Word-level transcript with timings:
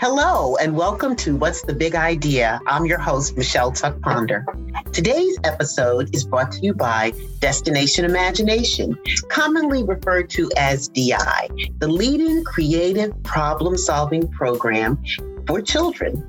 Hello, 0.00 0.54
and 0.54 0.76
welcome 0.76 1.16
to 1.16 1.34
What's 1.34 1.62
the 1.62 1.72
Big 1.72 1.96
Idea? 1.96 2.60
I'm 2.68 2.86
your 2.86 3.00
host, 3.00 3.36
Michelle 3.36 3.72
Tuck 3.72 4.00
Ponder. 4.00 4.46
Today's 4.92 5.36
episode 5.42 6.14
is 6.14 6.24
brought 6.24 6.52
to 6.52 6.60
you 6.60 6.72
by 6.72 7.12
Destination 7.40 8.04
Imagination, 8.04 8.96
commonly 9.28 9.82
referred 9.82 10.30
to 10.30 10.52
as 10.56 10.86
DI, 10.86 11.48
the 11.78 11.88
leading 11.88 12.44
creative 12.44 13.12
problem 13.24 13.76
solving 13.76 14.28
program 14.28 15.02
for 15.48 15.60
children. 15.60 16.24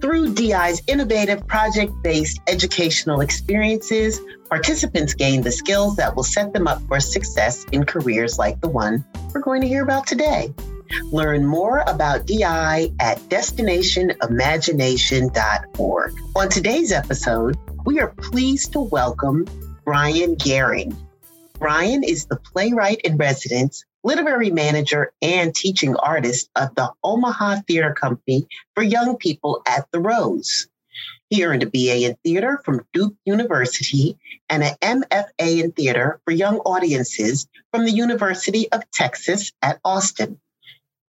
Through 0.00 0.32
DI's 0.32 0.80
innovative 0.86 1.46
project 1.46 1.92
based 2.02 2.40
educational 2.48 3.20
experiences, 3.20 4.22
participants 4.48 5.12
gain 5.12 5.42
the 5.42 5.52
skills 5.52 5.96
that 5.96 6.16
will 6.16 6.24
set 6.24 6.54
them 6.54 6.66
up 6.66 6.80
for 6.88 6.98
success 6.98 7.66
in 7.72 7.84
careers 7.84 8.38
like 8.38 8.58
the 8.62 8.70
one 8.70 9.04
we're 9.34 9.42
going 9.42 9.60
to 9.60 9.68
hear 9.68 9.82
about 9.82 10.06
today. 10.06 10.54
Learn 11.10 11.46
more 11.46 11.82
about 11.86 12.26
DI 12.26 12.92
at 13.00 13.18
destinationimagination.org. 13.28 16.14
On 16.36 16.48
today's 16.48 16.92
episode, 16.92 17.56
we 17.84 18.00
are 18.00 18.14
pleased 18.18 18.72
to 18.72 18.80
welcome 18.80 19.46
Brian 19.84 20.36
Guehring. 20.36 20.96
Brian 21.58 22.02
is 22.02 22.26
the 22.26 22.36
playwright 22.36 23.00
in 23.02 23.16
residence, 23.16 23.84
literary 24.02 24.50
manager, 24.50 25.12
and 25.22 25.54
teaching 25.54 25.94
artist 25.96 26.50
of 26.56 26.74
the 26.74 26.92
Omaha 27.04 27.60
Theater 27.66 27.94
Company 27.94 28.46
for 28.74 28.82
young 28.82 29.16
people 29.16 29.62
at 29.66 29.86
the 29.92 30.00
Rose. 30.00 30.66
He 31.30 31.44
earned 31.44 31.62
a 31.62 31.66
BA 31.66 32.04
in 32.04 32.16
theater 32.22 32.60
from 32.64 32.86
Duke 32.92 33.14
University 33.24 34.18
and 34.50 34.62
an 34.62 34.74
MFA 34.82 35.64
in 35.64 35.72
theater 35.72 36.20
for 36.24 36.32
young 36.32 36.58
audiences 36.58 37.46
from 37.70 37.84
the 37.84 37.90
University 37.90 38.70
of 38.70 38.82
Texas 38.90 39.52
at 39.62 39.80
Austin. 39.84 40.38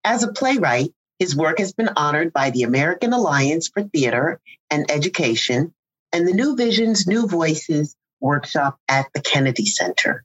As 0.04 0.24
a 0.24 0.34
playwright, 0.34 0.94
his 1.20 1.36
work 1.36 1.60
has 1.60 1.74
been 1.74 1.90
honored 1.96 2.34
by 2.34 2.50
the 2.50 2.64
American 2.64 3.14
Alliance 3.14 3.70
for 3.70 3.84
Theater 3.84 4.42
and 4.70 4.90
Education 4.92 5.74
and 6.12 6.28
the 6.28 6.34
New 6.34 6.56
Visions, 6.56 7.08
New 7.08 7.28
Voices 7.28 7.96
workshop 8.20 8.80
at 8.90 9.08
the 9.14 9.22
Kennedy 9.22 9.66
Center. 9.66 10.24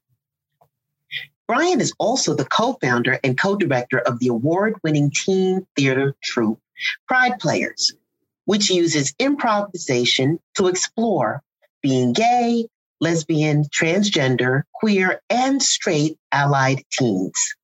Brian 1.46 1.80
is 1.80 1.94
also 1.98 2.34
the 2.34 2.44
co 2.44 2.76
founder 2.80 3.18
and 3.22 3.38
co 3.38 3.56
director 3.56 3.98
of 3.98 4.18
the 4.18 4.28
award 4.28 4.74
winning 4.82 5.10
teen 5.10 5.66
theater 5.76 6.14
troupe, 6.22 6.60
Pride 7.06 7.38
Players, 7.38 7.92
which 8.44 8.70
uses 8.70 9.14
improvisation 9.18 10.40
to 10.56 10.66
explore 10.66 11.42
being 11.80 12.12
gay, 12.12 12.66
lesbian, 13.00 13.64
transgender, 13.64 14.62
queer, 14.74 15.22
and 15.30 15.62
straight 15.62 16.18
allied 16.32 16.82
teens. 16.90 17.54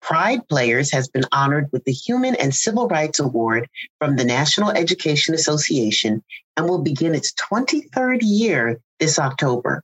Pride 0.00 0.46
Players 0.48 0.90
has 0.92 1.08
been 1.08 1.24
honored 1.32 1.68
with 1.72 1.84
the 1.84 1.92
Human 1.92 2.34
and 2.36 2.54
Civil 2.54 2.88
Rights 2.88 3.18
Award 3.18 3.68
from 3.98 4.16
the 4.16 4.24
National 4.24 4.70
Education 4.70 5.34
Association 5.34 6.22
and 6.56 6.68
will 6.68 6.82
begin 6.82 7.14
its 7.14 7.32
23rd 7.34 8.18
year 8.22 8.80
this 8.98 9.18
October. 9.18 9.82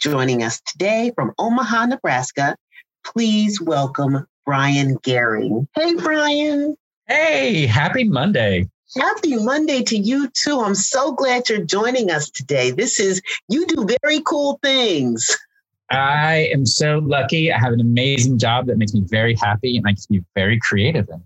Joining 0.00 0.42
us 0.42 0.60
today 0.66 1.12
from 1.14 1.32
Omaha, 1.38 1.86
Nebraska, 1.86 2.56
please 3.04 3.60
welcome 3.60 4.26
Brian 4.44 4.96
Guehring. 4.98 5.66
Hey, 5.74 5.94
Brian. 5.94 6.76
Hey, 7.06 7.66
happy 7.66 8.04
Monday. 8.04 8.68
Happy 8.96 9.36
Monday 9.36 9.82
to 9.82 9.96
you 9.96 10.28
too. 10.28 10.60
I'm 10.60 10.74
so 10.74 11.12
glad 11.12 11.48
you're 11.48 11.64
joining 11.64 12.10
us 12.10 12.30
today. 12.30 12.70
This 12.70 13.00
is, 13.00 13.20
you 13.48 13.66
do 13.66 13.86
very 14.02 14.20
cool 14.20 14.58
things. 14.62 15.36
I 15.94 16.48
am 16.52 16.66
so 16.66 16.98
lucky. 16.98 17.52
I 17.52 17.58
have 17.58 17.72
an 17.72 17.80
amazing 17.80 18.38
job 18.38 18.66
that 18.66 18.78
makes 18.78 18.94
me 18.94 19.02
very 19.04 19.34
happy 19.34 19.76
and 19.76 19.86
I 19.86 19.90
can 19.90 20.02
be 20.10 20.24
very 20.34 20.58
creative 20.60 21.08
in. 21.08 21.22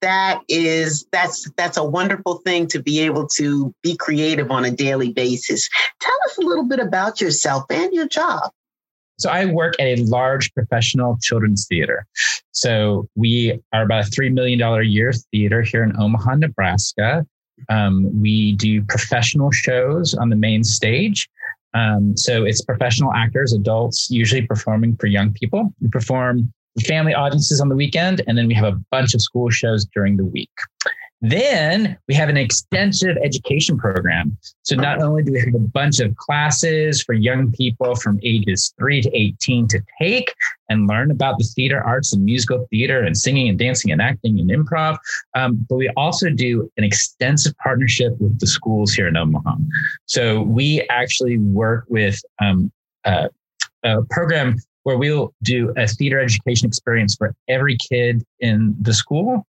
That 0.00 0.42
is 0.48 1.06
that's 1.12 1.48
that's 1.56 1.76
a 1.76 1.84
wonderful 1.84 2.38
thing 2.38 2.66
to 2.68 2.82
be 2.82 3.00
able 3.00 3.28
to 3.36 3.72
be 3.82 3.96
creative 3.96 4.50
on 4.50 4.64
a 4.64 4.70
daily 4.70 5.12
basis. 5.12 5.68
Tell 6.00 6.16
us 6.26 6.38
a 6.38 6.40
little 6.40 6.64
bit 6.64 6.80
about 6.80 7.20
yourself 7.20 7.64
and 7.70 7.92
your 7.94 8.08
job. 8.08 8.50
So 9.18 9.30
I 9.30 9.46
work 9.46 9.74
at 9.78 9.86
a 9.86 9.96
large 10.04 10.52
professional 10.54 11.16
children's 11.22 11.66
theater. 11.66 12.06
So 12.50 13.08
we 13.14 13.60
are 13.72 13.82
about 13.82 14.06
a 14.06 14.10
$3 14.10 14.32
million 14.32 14.60
a 14.60 14.82
year 14.82 15.12
theater 15.32 15.62
here 15.62 15.82
in 15.82 15.98
Omaha, 15.98 16.34
Nebraska. 16.34 17.26
Um, 17.70 18.20
we 18.20 18.52
do 18.52 18.82
professional 18.82 19.50
shows 19.50 20.14
on 20.14 20.28
the 20.28 20.36
main 20.36 20.64
stage. 20.64 21.28
Um, 21.76 22.16
so 22.16 22.44
it's 22.44 22.62
professional 22.62 23.12
actors, 23.12 23.52
adults, 23.52 24.10
usually 24.10 24.42
performing 24.42 24.96
for 24.96 25.06
young 25.06 25.32
people. 25.32 25.74
We 25.80 25.88
perform 25.88 26.52
family 26.86 27.14
audiences 27.14 27.60
on 27.60 27.68
the 27.68 27.76
weekend, 27.76 28.22
and 28.26 28.36
then 28.36 28.46
we 28.46 28.54
have 28.54 28.64
a 28.64 28.80
bunch 28.90 29.14
of 29.14 29.20
school 29.20 29.50
shows 29.50 29.84
during 29.94 30.16
the 30.16 30.24
week. 30.24 30.50
Then 31.22 31.96
we 32.08 32.14
have 32.14 32.28
an 32.28 32.36
extensive 32.36 33.16
education 33.24 33.78
program. 33.78 34.36
So 34.62 34.76
not 34.76 35.00
only 35.00 35.22
do 35.22 35.32
we 35.32 35.40
have 35.40 35.54
a 35.54 35.58
bunch 35.58 35.98
of 36.00 36.14
classes 36.16 37.02
for 37.02 37.14
young 37.14 37.52
people 37.52 37.96
from 37.96 38.20
ages 38.22 38.74
three 38.78 39.00
to 39.00 39.16
18 39.16 39.66
to 39.68 39.80
take 40.00 40.34
and 40.68 40.86
learn 40.86 41.10
about 41.10 41.38
the 41.38 41.44
theater 41.44 41.82
arts 41.82 42.12
and 42.12 42.22
musical 42.22 42.66
theater 42.70 43.00
and 43.02 43.16
singing 43.16 43.48
and 43.48 43.58
dancing 43.58 43.92
and 43.92 44.02
acting 44.02 44.38
and 44.38 44.50
improv, 44.50 44.98
um, 45.34 45.64
but 45.68 45.76
we 45.76 45.88
also 45.96 46.28
do 46.28 46.70
an 46.76 46.84
extensive 46.84 47.56
partnership 47.58 48.12
with 48.20 48.38
the 48.38 48.46
schools 48.46 48.92
here 48.92 49.08
in 49.08 49.16
Omaha. 49.16 49.56
So 50.04 50.42
we 50.42 50.86
actually 50.90 51.38
work 51.38 51.86
with 51.88 52.20
um, 52.42 52.70
a 53.06 53.30
program 54.10 54.56
where 54.82 54.98
we'll 54.98 55.32
do 55.42 55.72
a 55.76 55.86
theater 55.86 56.20
education 56.20 56.68
experience 56.68 57.16
for 57.16 57.34
every 57.48 57.76
kid 57.90 58.22
in 58.40 58.76
the 58.80 58.92
school 58.92 59.46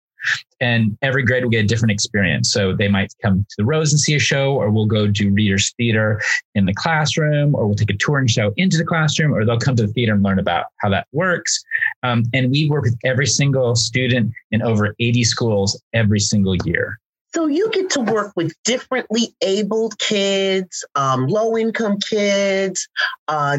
and 0.60 0.96
every 1.02 1.22
grade 1.22 1.44
will 1.44 1.50
get 1.50 1.64
a 1.64 1.68
different 1.68 1.92
experience. 1.92 2.52
So 2.52 2.74
they 2.74 2.88
might 2.88 3.12
come 3.22 3.40
to 3.40 3.54
the 3.58 3.64
Rose 3.64 3.92
and 3.92 4.00
see 4.00 4.14
a 4.14 4.18
show, 4.18 4.54
or 4.54 4.70
we'll 4.70 4.86
go 4.86 5.06
do 5.06 5.30
Reader's 5.32 5.72
Theater 5.76 6.20
in 6.54 6.66
the 6.66 6.74
classroom, 6.74 7.54
or 7.54 7.66
we'll 7.66 7.76
take 7.76 7.90
a 7.90 7.96
touring 7.96 8.26
show 8.26 8.52
into 8.56 8.76
the 8.76 8.84
classroom, 8.84 9.34
or 9.34 9.44
they'll 9.44 9.58
come 9.58 9.76
to 9.76 9.86
the 9.86 9.92
theater 9.92 10.14
and 10.14 10.22
learn 10.22 10.38
about 10.38 10.66
how 10.80 10.88
that 10.90 11.06
works. 11.12 11.62
Um, 12.02 12.24
and 12.32 12.50
we 12.50 12.68
work 12.68 12.84
with 12.84 12.98
every 13.04 13.26
single 13.26 13.76
student 13.76 14.32
in 14.50 14.62
over 14.62 14.94
80 14.98 15.24
schools 15.24 15.80
every 15.92 16.20
single 16.20 16.56
year. 16.64 16.98
So 17.34 17.46
you 17.46 17.68
get 17.70 17.90
to 17.90 18.00
work 18.00 18.32
with 18.34 18.54
differently 18.64 19.34
abled 19.42 19.98
kids, 19.98 20.86
um, 20.94 21.26
low 21.26 21.56
income 21.56 21.98
kids. 21.98 22.88
Uh, 23.28 23.58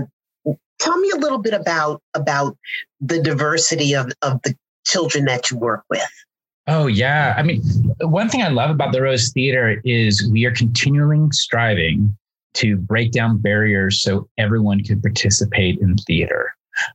tell 0.79 0.97
me 0.97 1.11
a 1.11 1.17
little 1.17 1.37
bit 1.37 1.53
about 1.53 2.01
about 2.15 2.57
the 2.99 3.21
diversity 3.21 3.93
of, 3.93 4.11
of 4.21 4.41
the 4.43 4.55
children 4.85 5.25
that 5.25 5.51
you 5.51 5.57
work 5.57 5.83
with. 5.89 6.01
Oh, 6.67 6.87
yeah. 6.87 7.33
I 7.37 7.43
mean, 7.43 7.61
one 8.01 8.27
thing 8.27 8.41
I 8.41 8.49
love 8.49 8.69
about 8.69 8.91
the 8.91 9.01
Rose 9.01 9.31
Theater 9.31 9.81
is 9.85 10.29
we 10.29 10.45
are 10.45 10.51
continually 10.51 11.29
striving 11.31 12.15
to 12.55 12.75
break 12.75 13.11
down 13.11 13.37
barriers 13.37 14.01
so 14.01 14.27
everyone 14.37 14.83
can 14.83 15.01
participate 15.01 15.79
in 15.79 15.95
theater. 15.95 16.53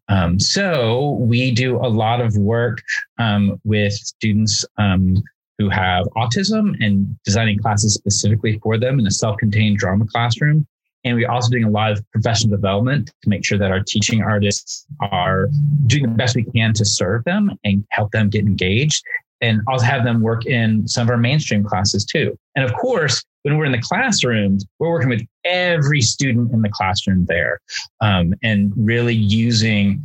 Um, 0.09 0.39
so 0.39 1.17
we 1.21 1.51
do 1.53 1.77
a 1.77 1.89
lot 1.89 2.21
of 2.21 2.37
work 2.37 2.83
um, 3.19 3.61
with 3.65 3.95
students 3.95 4.65
um, 4.77 5.23
who 5.59 5.71
have 5.71 6.07
autism 6.17 6.75
and 6.85 7.17
designing 7.25 7.59
classes 7.59 7.95
specifically 7.95 8.59
for 8.63 8.77
them 8.79 8.99
in 8.99 9.07
a 9.07 9.11
self-contained 9.11 9.79
drama 9.79 10.05
classroom. 10.07 10.67
And 11.05 11.17
we're 11.17 11.31
also 11.31 11.51
doing 11.51 11.65
a 11.65 11.71
lot 11.71 11.93
of 11.93 12.05
professional 12.13 12.55
development 12.55 13.11
to 13.23 13.29
make 13.29 13.45
sure 13.45 13.59
that 13.59 13.71
our 13.71 13.81
teaching 13.81 14.23
artists 14.23 14.87
are 15.01 15.49
doing 15.87 16.05
the 16.05 16.09
best 16.11 16.37
we 16.37 16.45
can 16.45 16.73
to 16.75 16.85
serve 16.85 17.25
them 17.25 17.59
and 17.65 17.85
help 17.91 18.13
them 18.13 18.29
get 18.29 18.43
engaged 18.45 19.03
and 19.43 19.61
I'll 19.69 19.81
have 19.81 20.05
them 20.05 20.21
work 20.21 20.47
in 20.47 20.87
some 20.89 21.07
of 21.07 21.11
our 21.11 21.19
mainstream 21.19 21.65
classes 21.65 22.05
too. 22.05 22.39
And 22.55 22.65
of 22.65 22.73
course, 22.75 23.23
when 23.43 23.59
we're 23.59 23.65
in 23.65 23.73
the 23.73 23.81
classrooms, 23.81 24.65
we're 24.79 24.91
working 24.91 25.09
with 25.09 25.27
every 25.45 26.01
student 26.01 26.53
in 26.53 26.63
the 26.63 26.69
classroom 26.69 27.27
there 27.27 27.61
um, 28.01 28.35
and 28.43 28.73
really 28.77 29.15
using. 29.15 30.01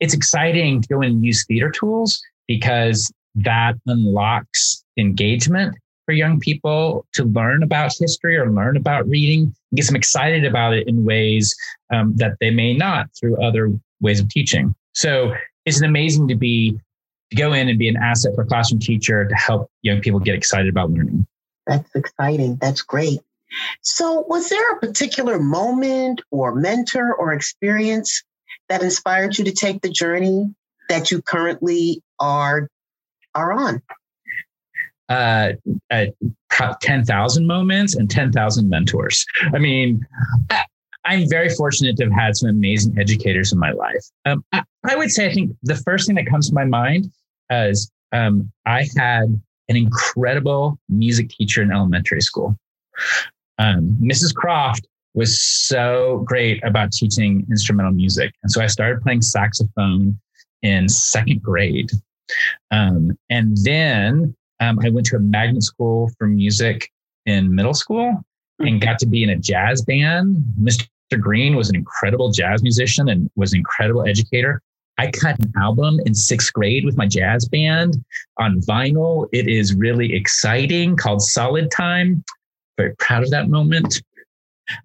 It's 0.00 0.14
exciting 0.14 0.82
to 0.82 0.88
go 0.88 1.02
and 1.02 1.24
use 1.24 1.44
theater 1.46 1.70
tools 1.70 2.20
because 2.46 3.10
that 3.34 3.74
unlocks 3.86 4.84
engagement 4.96 5.76
for 6.06 6.12
young 6.12 6.40
people 6.40 7.06
to 7.14 7.24
learn 7.24 7.62
about 7.62 7.92
history 7.98 8.36
or 8.36 8.50
learn 8.50 8.76
about 8.76 9.06
reading 9.08 9.42
and 9.42 9.76
get 9.76 9.86
them 9.86 9.96
excited 9.96 10.44
about 10.44 10.74
it 10.74 10.88
in 10.88 11.04
ways 11.04 11.54
um, 11.92 12.14
that 12.16 12.32
they 12.40 12.50
may 12.50 12.72
not 12.72 13.08
through 13.18 13.36
other 13.42 13.70
ways 14.00 14.20
of 14.20 14.28
teaching. 14.28 14.74
So 14.94 15.34
it's 15.66 15.82
amazing 15.82 16.28
to 16.28 16.34
be 16.34 16.78
to 17.30 17.36
go 17.36 17.52
in 17.52 17.68
and 17.68 17.78
be 17.78 17.88
an 17.88 17.96
asset 17.96 18.34
for 18.34 18.42
a 18.42 18.46
classroom 18.46 18.80
teacher 18.80 19.26
to 19.26 19.34
help 19.34 19.70
young 19.82 20.00
people 20.00 20.20
get 20.20 20.34
excited 20.34 20.68
about 20.68 20.90
learning. 20.90 21.26
That's 21.66 21.94
exciting. 21.94 22.56
That's 22.56 22.82
great. 22.82 23.20
So, 23.82 24.24
was 24.28 24.48
there 24.48 24.72
a 24.72 24.78
particular 24.78 25.38
moment 25.38 26.20
or 26.30 26.54
mentor 26.54 27.14
or 27.14 27.32
experience 27.32 28.22
that 28.68 28.82
inspired 28.82 29.38
you 29.38 29.44
to 29.44 29.52
take 29.52 29.80
the 29.80 29.88
journey 29.88 30.54
that 30.88 31.10
you 31.10 31.22
currently 31.22 32.02
are 32.20 32.68
are 33.34 33.52
on? 33.52 33.82
Uh, 35.08 35.52
uh 35.90 36.06
10,000 36.80 37.46
moments 37.46 37.94
and 37.94 38.10
10,000 38.10 38.68
mentors. 38.68 39.24
I 39.54 39.58
mean, 39.58 40.04
I'm 41.04 41.28
very 41.28 41.48
fortunate 41.48 41.96
to 41.98 42.04
have 42.04 42.12
had 42.12 42.36
some 42.36 42.50
amazing 42.50 42.98
educators 42.98 43.52
in 43.52 43.58
my 43.58 43.70
life. 43.70 44.04
Um, 44.26 44.44
I, 44.52 44.62
I, 44.84 44.96
would 44.96 45.10
say, 45.10 45.30
I 45.30 45.32
think 45.32 45.52
the 45.62 45.76
first 45.76 46.06
thing 46.06 46.16
that 46.16 46.26
comes 46.26 46.48
to 46.48 46.54
my 46.54 46.64
mind 46.64 47.10
is 47.50 47.90
um, 48.12 48.50
I 48.66 48.86
had 48.96 49.40
an 49.68 49.76
incredible 49.76 50.78
music 50.88 51.28
teacher 51.30 51.62
in 51.62 51.70
elementary 51.70 52.20
school. 52.20 52.56
Um, 53.58 53.96
Mrs. 54.00 54.34
Croft 54.34 54.86
was 55.14 55.40
so 55.40 56.22
great 56.26 56.62
about 56.64 56.92
teaching 56.92 57.46
instrumental 57.50 57.92
music. 57.92 58.32
And 58.42 58.50
so 58.50 58.62
I 58.62 58.66
started 58.66 59.02
playing 59.02 59.22
saxophone 59.22 60.18
in 60.62 60.88
second 60.88 61.42
grade. 61.42 61.90
Um, 62.70 63.18
and 63.30 63.56
then 63.64 64.34
um, 64.60 64.78
I 64.82 64.90
went 64.90 65.06
to 65.06 65.16
a 65.16 65.20
magnet 65.20 65.62
school 65.62 66.10
for 66.18 66.26
music 66.26 66.90
in 67.26 67.54
middle 67.54 67.74
school 67.74 68.22
and 68.58 68.80
got 68.80 68.98
to 69.00 69.06
be 69.06 69.22
in 69.22 69.30
a 69.30 69.36
jazz 69.36 69.82
band. 69.82 70.36
Mr. 70.60 70.86
Green 71.18 71.56
was 71.56 71.68
an 71.68 71.76
incredible 71.76 72.30
jazz 72.30 72.62
musician 72.62 73.08
and 73.08 73.30
was 73.36 73.52
an 73.52 73.58
incredible 73.58 74.06
educator. 74.06 74.62
I 74.98 75.10
cut 75.10 75.38
an 75.38 75.52
album 75.56 76.00
in 76.04 76.14
sixth 76.14 76.52
grade 76.52 76.84
with 76.84 76.96
my 76.96 77.06
jazz 77.06 77.48
band 77.48 78.04
on 78.38 78.60
vinyl. 78.62 79.28
It 79.32 79.48
is 79.48 79.74
really 79.74 80.14
exciting 80.14 80.96
called 80.96 81.22
Solid 81.22 81.70
Time. 81.70 82.24
Very 82.76 82.94
proud 82.96 83.22
of 83.22 83.30
that 83.30 83.48
moment. 83.48 84.02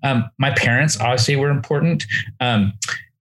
Um, 0.04 0.30
my 0.38 0.51
parents 0.51 1.00
obviously 1.00 1.36
were 1.36 1.50
important. 1.50 2.06
Um, 2.39 2.74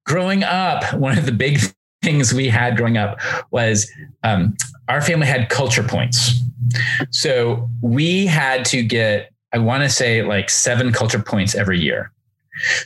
growing 0.05 0.45
up, 0.45 0.93
one 0.95 1.17
of 1.17 1.27
the 1.27 1.33
big 1.33 1.61
things 2.03 2.35
we 2.35 2.49
had 2.49 2.77
growing 2.77 2.99
up 2.99 3.21
was 3.51 3.91
um, 4.23 4.57
our 4.89 5.01
family 5.01 5.27
had 5.27 5.49
culture 5.49 5.83
points. 5.83 6.41
So 7.11 7.71
we 7.81 8.27
had 8.27 8.65
to 8.67 8.83
get, 8.83 9.33
I 9.53 9.59
want 9.59 9.83
to 9.83 9.89
say, 9.89 10.23
like 10.23 10.51
seven 10.51 10.93
culture 10.93 11.23
points 11.23 11.55
every 11.55 11.81
year. 11.81 12.13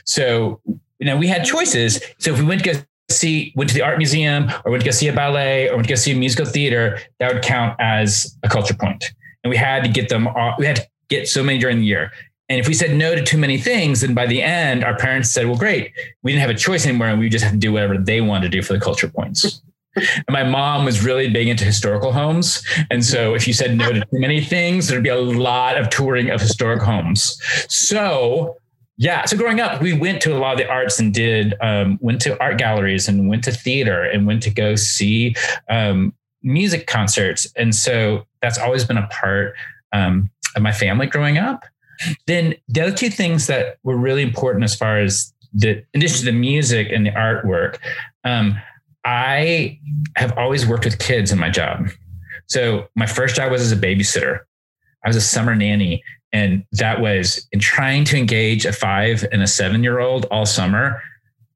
So, 0.05 0.61
you 0.65 1.05
know, 1.05 1.17
we 1.17 1.27
had 1.27 1.45
choices. 1.45 2.01
So 2.19 2.31
if 2.31 2.39
we 2.39 2.45
went 2.45 2.63
to 2.63 2.73
go 2.73 2.79
see, 3.09 3.53
went 3.55 3.69
to 3.69 3.73
the 3.73 3.81
art 3.81 3.97
museum 3.97 4.49
or 4.65 4.71
went 4.71 4.83
to 4.83 4.87
go 4.87 4.91
see 4.91 5.07
a 5.07 5.13
ballet 5.13 5.69
or 5.69 5.75
went 5.75 5.87
to 5.87 5.93
go 5.93 5.95
see 5.95 6.11
a 6.11 6.15
musical 6.15 6.45
theater, 6.45 6.99
that 7.19 7.33
would 7.33 7.43
count 7.43 7.75
as 7.79 8.37
a 8.43 8.49
culture 8.49 8.73
point. 8.73 9.05
And 9.43 9.49
we 9.49 9.57
had 9.57 9.83
to 9.83 9.89
get 9.89 10.09
them 10.09 10.27
all, 10.27 10.55
we 10.57 10.65
had 10.65 10.77
to 10.77 10.87
get 11.09 11.27
so 11.27 11.43
many 11.43 11.57
during 11.57 11.79
the 11.79 11.85
year. 11.85 12.11
And 12.49 12.59
if 12.59 12.67
we 12.67 12.73
said 12.73 12.95
no 12.95 13.13
to 13.13 13.23
too 13.23 13.37
many 13.37 13.57
things, 13.57 14.01
then 14.01 14.13
by 14.13 14.25
the 14.25 14.41
end, 14.41 14.83
our 14.83 14.95
parents 14.97 15.31
said, 15.31 15.47
well, 15.47 15.57
great. 15.57 15.91
We 16.23 16.31
didn't 16.31 16.41
have 16.41 16.49
a 16.49 16.55
choice 16.55 16.85
anymore. 16.85 17.07
And 17.07 17.19
we 17.19 17.29
just 17.29 17.43
have 17.43 17.53
to 17.53 17.59
do 17.59 17.73
whatever 17.73 17.97
they 17.97 18.21
wanted 18.21 18.51
to 18.51 18.57
do 18.57 18.61
for 18.61 18.73
the 18.73 18.79
culture 18.79 19.09
points. 19.09 19.61
And 19.95 20.29
my 20.29 20.43
mom 20.43 20.85
was 20.85 21.03
really 21.03 21.29
big 21.29 21.47
into 21.47 21.65
historical 21.65 22.11
homes. 22.11 22.63
And 22.91 23.03
so 23.03 23.33
if 23.33 23.47
you 23.47 23.53
said 23.53 23.75
no 23.75 23.91
to 23.91 23.99
too 23.99 24.19
many 24.19 24.41
things, 24.41 24.87
there'd 24.87 25.03
be 25.03 25.09
a 25.09 25.19
lot 25.19 25.77
of 25.77 25.89
touring 25.89 26.29
of 26.29 26.39
historic 26.39 26.81
homes. 26.81 27.41
So 27.67 28.57
yeah. 28.97 29.25
So 29.25 29.37
growing 29.37 29.59
up, 29.59 29.81
we 29.81 29.93
went 29.93 30.21
to 30.23 30.35
a 30.35 30.39
lot 30.39 30.53
of 30.53 30.57
the 30.57 30.67
arts 30.67 30.99
and 30.99 31.13
did, 31.13 31.53
um, 31.61 31.99
went 32.01 32.19
to 32.21 32.39
art 32.41 32.57
galleries 32.57 33.07
and 33.07 33.29
went 33.29 33.43
to 33.43 33.51
theater 33.51 34.03
and 34.03 34.25
went 34.25 34.41
to 34.43 34.49
go 34.49 34.75
see 34.75 35.35
um, 35.69 36.13
music 36.41 36.87
concerts. 36.87 37.47
And 37.55 37.75
so 37.75 38.25
that's 38.41 38.57
always 38.57 38.85
been 38.85 38.97
a 38.97 39.07
part 39.07 39.53
um, 39.93 40.29
of 40.55 40.61
my 40.63 40.71
family 40.71 41.05
growing 41.05 41.37
up. 41.37 41.63
Then 42.25 42.55
the 42.67 42.81
other 42.81 42.95
two 42.95 43.09
things 43.09 43.47
that 43.47 43.77
were 43.83 43.97
really 43.97 44.23
important 44.23 44.63
as 44.63 44.75
far 44.75 44.99
as 44.99 45.33
the, 45.53 45.77
in 45.93 46.01
addition 46.01 46.19
to 46.19 46.25
the 46.25 46.31
music 46.31 46.89
and 46.91 47.05
the 47.05 47.11
artwork, 47.11 47.77
um, 48.23 48.55
I 49.05 49.79
have 50.15 50.37
always 50.37 50.67
worked 50.67 50.85
with 50.85 50.99
kids 50.99 51.31
in 51.31 51.39
my 51.39 51.49
job. 51.49 51.89
So 52.47 52.87
my 52.95 53.05
first 53.05 53.35
job 53.35 53.51
was 53.51 53.61
as 53.61 53.71
a 53.71 53.75
babysitter. 53.75 54.41
I 55.03 55.09
was 55.09 55.15
a 55.15 55.21
summer 55.21 55.55
nanny, 55.55 56.03
and 56.37 56.63
that 56.73 57.01
was 57.01 57.47
in 57.51 57.59
trying 57.59 58.03
to 58.05 58.15
engage 58.15 58.63
a 58.63 58.71
five 58.71 59.25
and 59.31 59.41
a 59.41 59.47
seven 59.47 59.81
year 59.81 59.99
old 59.99 60.25
all 60.25 60.45
summer 60.45 61.01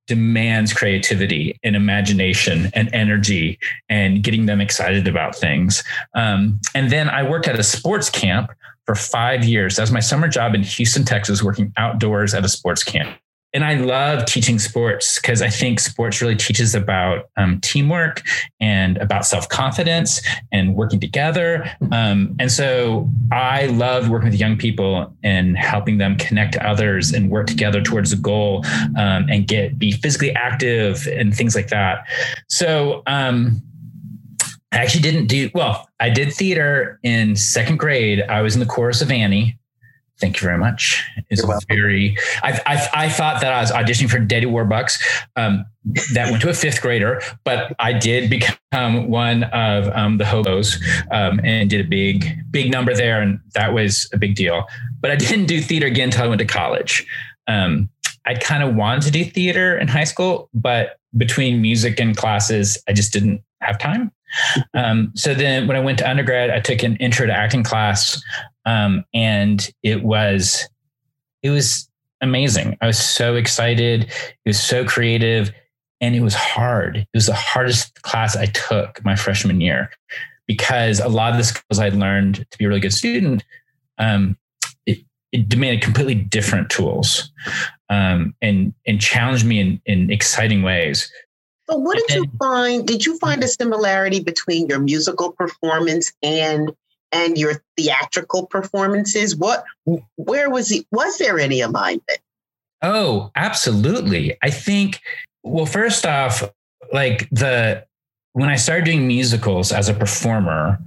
demands 0.08 0.74
creativity 0.74 1.56
and 1.64 1.76
imagination 1.76 2.72
and 2.74 2.90
energy 2.92 3.60
and 3.90 4.24
getting 4.24 4.48
them 4.48 4.60
excited 4.60 5.08
about 5.08 5.36
things. 5.36 5.84
Um, 6.16 6.60
and 6.74 6.90
then 6.90 7.10
I 7.10 7.22
worked 7.22 7.48
at 7.48 7.60
a 7.60 7.64
sports 7.64 8.10
camp 8.10 8.50
for 8.88 8.96
five 8.96 9.46
years. 9.46 9.76
That 9.76 9.84
was 9.84 9.92
my 9.92 10.00
summer 10.00 10.28
job 10.28 10.56
in 10.56 10.64
Houston, 10.64 11.06
Texas, 11.06 11.44
working 11.44 11.72
outdoors 11.78 12.34
at 12.34 12.44
a 12.44 12.50
sports 12.50 12.84
camp. 12.84 13.16
And 13.54 13.66
I 13.66 13.76
love 13.76 14.26
teaching 14.26 14.60
sports 14.60 15.20
because 15.20 15.42
I 15.42 15.50
think 15.50 15.80
sports 15.80 16.22
really 16.22 16.36
teaches 16.36 16.74
about 16.74 17.30
um, 17.36 17.60
teamwork 17.62 18.22
and 18.60 18.98
about 18.98 19.26
self 19.26 19.50
confidence 19.50 20.22
and 20.52 20.76
working 20.76 21.00
together. 21.00 21.70
Um, 21.92 22.36
and 22.40 22.52
so 22.52 23.10
I 23.32 23.66
love 23.68 24.10
working 24.10 24.30
with 24.30 24.40
young 24.40 24.58
people 24.58 25.14
and 25.24 25.58
helping 25.58 25.98
them 25.98 26.16
connect 26.16 26.54
to 26.54 26.66
others 26.68 27.12
and 27.12 27.30
work 27.30 27.48
together 27.48 27.82
towards 27.82 28.14
a 28.14 28.18
goal 28.18 28.66
um, 28.98 29.28
and 29.30 29.48
get 29.48 29.78
be 29.78 29.92
physically 29.92 30.32
active 30.32 31.08
and 31.08 31.36
things 31.36 31.56
like 31.56 31.68
that. 31.68 32.08
So 32.48 33.04
um, 33.08 33.62
I 34.72 34.78
actually 34.78 35.02
didn't 35.02 35.28
do 35.28 35.50
well. 35.54 35.90
I 36.00 36.10
did 36.10 36.34
theater 36.34 37.00
in 37.04 37.36
second 37.36 37.78
grade. 37.78 38.22
I 38.22 38.42
was 38.42 38.56
in 38.56 38.62
the 38.62 38.66
chorus 38.66 39.02
of 39.02 39.12
Annie. 39.12 39.58
Thank 40.22 40.40
you 40.40 40.46
very 40.46 40.60
much. 40.60 41.04
It's 41.32 41.44
very. 41.68 42.16
I, 42.44 42.62
I, 42.68 43.06
I 43.06 43.10
thought 43.10 43.42
that 43.42 43.52
I 43.52 43.60
was 43.60 43.72
auditioning 43.72 44.10
for 44.10 44.20
Daddy 44.20 44.46
Warbucks. 44.46 45.02
Um, 45.36 45.66
that 46.14 46.30
went 46.30 46.44
to 46.44 46.50
a 46.50 46.54
fifth 46.54 46.80
grader, 46.80 47.24
but 47.44 47.76
I 47.80 47.92
did 47.92 48.30
become 48.30 49.10
one 49.10 49.46
of 49.46 49.88
um, 49.98 50.20
the 50.20 50.26
hobos 50.26 50.78
um, 51.10 51.42
and 51.44 51.72
did 51.72 51.84
a 51.84 51.90
big 51.90 52.38
big 52.52 52.72
number 52.72 52.94
there, 52.94 53.20
and 53.20 53.40
that 53.56 53.74
was 53.74 54.08
a 54.14 54.18
big 54.20 54.36
deal. 54.36 54.68
But 55.00 55.10
I 55.10 55.16
didn't 55.18 55.48
do 55.48 55.60
theater 55.60 55.88
again 55.88 56.10
until 56.10 56.26
I 56.26 56.28
went 56.28 56.40
to 56.40 56.46
college. 56.46 57.08
Um, 57.48 57.90
I 58.28 58.36
kind 58.36 58.62
of 58.62 58.76
wanted 58.76 59.02
to 59.06 59.12
do 59.12 59.26
theater 59.26 59.76
in 59.76 59.88
high 59.88 60.04
school, 60.04 60.50
but 60.54 61.00
between 61.18 61.64
music 61.64 62.00
and 62.00 62.16
classes, 62.16 62.78
I 62.88 62.94
just 62.94 63.12
didn't 63.12 63.42
have 63.62 63.80
time. 63.80 64.12
Um, 64.74 65.12
so 65.16 65.34
then 65.34 65.68
when 65.68 65.76
I 65.76 65.80
went 65.80 65.98
to 66.00 66.10
undergrad, 66.10 66.50
I 66.50 66.60
took 66.60 66.84
an 66.84 66.96
intro 66.98 67.26
to 67.26 67.34
acting 67.34 67.64
class. 67.64 68.22
Um, 68.66 69.06
and 69.14 69.72
it 69.84 70.04
was, 70.04 70.68
it 71.44 71.50
was 71.50 71.90
amazing. 72.22 72.78
I 72.82 72.88
was 72.88 73.00
so 73.00 73.36
excited. 73.36 74.04
It 74.04 74.50
was 74.50 74.62
so 74.62 74.86
creative 74.86 75.52
and 76.00 76.16
it 76.16 76.22
was 76.22 76.34
hard. 76.34 76.98
It 76.98 77.08
was 77.14 77.28
the 77.28 77.36
hardest 77.36 78.02
class 78.02 78.36
I 78.36 78.48
took 78.48 79.04
my 79.06 79.16
freshman 79.16 79.62
year 79.62 79.92
because 80.48 81.00
a 81.00 81.08
lot 81.08 81.32
of 81.32 81.38
the 81.38 81.44
skills 81.44 81.80
I'd 81.80 81.94
learned 81.94 82.46
to 82.50 82.58
be 82.58 82.66
a 82.66 82.68
really 82.68 82.80
good 82.80 82.94
student, 82.94 83.44
um, 83.98 84.38
it, 84.86 85.00
it 85.32 85.48
demanded 85.48 85.82
completely 85.82 86.16
different 86.16 86.70
tools 86.70 87.32
um, 87.90 88.36
and 88.42 88.74
and 88.88 89.00
challenged 89.00 89.46
me 89.46 89.60
in, 89.60 89.82
in 89.86 90.12
exciting 90.12 90.64
ways. 90.64 91.12
So, 91.70 91.78
what 91.78 91.98
did 91.98 92.18
you 92.18 92.26
find? 92.40 92.86
Did 92.86 93.06
you 93.06 93.18
find 93.20 93.44
a 93.44 93.48
similarity 93.48 94.20
between 94.20 94.68
your 94.68 94.80
musical 94.80 95.32
performance 95.32 96.12
and 96.22 96.72
and 97.12 97.38
your 97.38 97.62
theatrical 97.78 98.46
performances? 98.46 99.36
What, 99.36 99.64
where 100.16 100.50
was 100.50 100.70
he? 100.70 100.86
Was 100.92 101.18
there 101.18 101.40
any 101.40 101.62
alignment? 101.62 102.20
Oh, 102.82 103.32
absolutely. 103.36 104.38
I 104.42 104.50
think. 104.50 105.02
Well, 105.44 105.66
first 105.66 106.06
off, 106.06 106.44
like 106.92 107.30
the 107.32 107.86
when 108.34 108.50
I 108.50 108.56
started 108.56 108.86
doing 108.86 109.08
musicals 109.08 109.72
as 109.72 109.90
a 109.90 109.94
performer, 109.94 110.80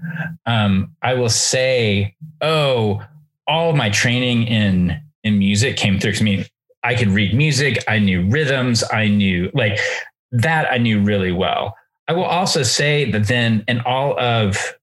um, 0.47 0.95
I 1.03 1.15
will 1.15 1.29
say, 1.29 2.15
oh, 2.41 3.05
all 3.47 3.71
of 3.71 3.77
my 3.77 3.91
training 3.91 4.45
in 4.45 5.01
in 5.23 5.39
music 5.39 5.77
came 5.77 5.99
through 5.99 6.13
to 6.15 6.25
me. 6.25 6.47
I 6.83 6.95
could 6.95 7.09
read 7.09 7.35
music. 7.35 7.83
I 7.89 7.99
knew 7.99 8.29
rhythms. 8.29 8.85
I 8.93 9.09
knew 9.09 9.51
like 9.55 9.79
that 10.33 10.71
I 10.71 10.79
knew 10.79 11.01
really 11.03 11.33
well. 11.33 11.77
I 12.09 12.13
will 12.13 12.25
also 12.25 12.63
say 12.63 13.11
that 13.11 13.29
then 13.29 13.65
in 13.67 13.81
all 13.81 14.19
of 14.19 14.75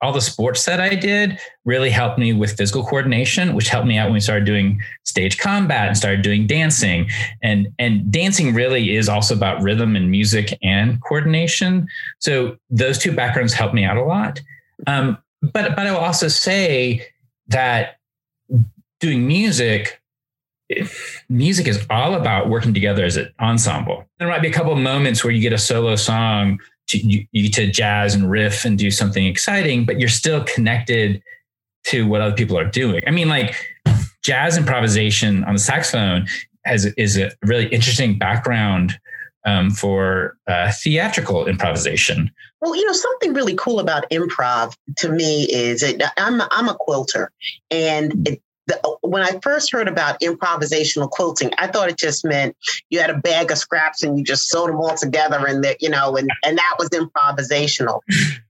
all 0.00 0.12
the 0.12 0.20
sports 0.20 0.64
that 0.64 0.80
I 0.80 0.94
did 0.94 1.38
really 1.64 1.90
helped 1.90 2.18
me 2.18 2.32
with 2.32 2.56
physical 2.56 2.84
coordination, 2.84 3.54
which 3.54 3.68
helped 3.68 3.86
me 3.86 3.96
out 3.96 4.06
when 4.06 4.14
we 4.14 4.20
started 4.20 4.44
doing 4.44 4.80
stage 5.04 5.38
combat 5.38 5.88
and 5.88 5.96
started 5.96 6.22
doing 6.22 6.46
dancing. 6.46 7.08
And 7.42 7.68
and 7.78 8.10
dancing 8.10 8.54
really 8.54 8.96
is 8.96 9.08
also 9.08 9.34
about 9.34 9.62
rhythm 9.62 9.96
and 9.96 10.10
music 10.10 10.56
and 10.62 11.02
coordination. 11.02 11.88
So 12.18 12.56
those 12.70 12.98
two 12.98 13.12
backgrounds 13.12 13.52
helped 13.52 13.74
me 13.74 13.84
out 13.84 13.96
a 13.96 14.04
lot. 14.04 14.40
Um, 14.86 15.18
but 15.42 15.76
but 15.76 15.86
I 15.86 15.92
will 15.92 15.98
also 15.98 16.28
say 16.28 17.06
that 17.48 17.98
doing 19.00 19.26
music 19.26 20.00
music 21.28 21.66
is 21.66 21.86
all 21.88 22.14
about 22.14 22.50
working 22.50 22.74
together 22.74 23.04
as 23.04 23.16
an 23.16 23.32
ensemble. 23.40 24.04
There 24.18 24.28
might 24.28 24.42
be 24.42 24.48
a 24.48 24.52
couple 24.52 24.74
moments 24.76 25.24
where 25.24 25.32
you 25.32 25.40
get 25.40 25.52
a 25.52 25.58
solo 25.58 25.96
song 25.96 26.58
to, 26.88 26.98
you, 26.98 27.48
to 27.50 27.70
jazz 27.70 28.14
and 28.14 28.30
riff 28.30 28.64
and 28.64 28.78
do 28.78 28.90
something 28.90 29.26
exciting, 29.26 29.84
but 29.84 30.00
you're 30.00 30.08
still 30.08 30.42
connected 30.44 31.22
to 31.84 32.06
what 32.06 32.20
other 32.20 32.34
people 32.34 32.58
are 32.58 32.68
doing. 32.68 33.00
I 33.06 33.10
mean, 33.10 33.28
like 33.28 33.54
jazz 34.22 34.56
improvisation 34.56 35.44
on 35.44 35.54
the 35.54 35.60
saxophone 35.60 36.26
has 36.64 36.86
is 36.96 37.16
a 37.16 37.30
really 37.44 37.66
interesting 37.68 38.18
background 38.18 38.98
um, 39.46 39.70
for 39.70 40.36
uh, 40.46 40.72
theatrical 40.72 41.46
improvisation. 41.46 42.30
Well, 42.60 42.74
you 42.74 42.84
know, 42.84 42.92
something 42.92 43.34
really 43.34 43.54
cool 43.54 43.80
about 43.80 44.10
improv 44.10 44.74
to 44.98 45.10
me 45.10 45.44
is 45.44 45.82
it, 45.82 46.02
I'm 46.16 46.42
I'm 46.50 46.68
a 46.68 46.74
quilter, 46.74 47.30
and 47.70 48.28
it, 48.28 48.42
the, 48.68 48.98
when 49.00 49.22
I 49.22 49.38
first 49.42 49.72
heard 49.72 49.88
about 49.88 50.20
improvisational 50.20 51.10
quilting, 51.10 51.50
I 51.58 51.66
thought 51.66 51.88
it 51.88 51.96
just 51.96 52.24
meant 52.24 52.56
you 52.90 53.00
had 53.00 53.10
a 53.10 53.16
bag 53.18 53.50
of 53.50 53.58
scraps 53.58 54.02
and 54.02 54.18
you 54.18 54.24
just 54.24 54.48
sewed 54.48 54.68
them 54.68 54.76
all 54.76 54.94
together, 54.94 55.44
and 55.46 55.64
that 55.64 55.82
you 55.82 55.88
know, 55.88 56.16
and 56.16 56.30
and 56.44 56.58
that 56.58 56.76
was 56.78 56.90
improvisational. 56.90 58.00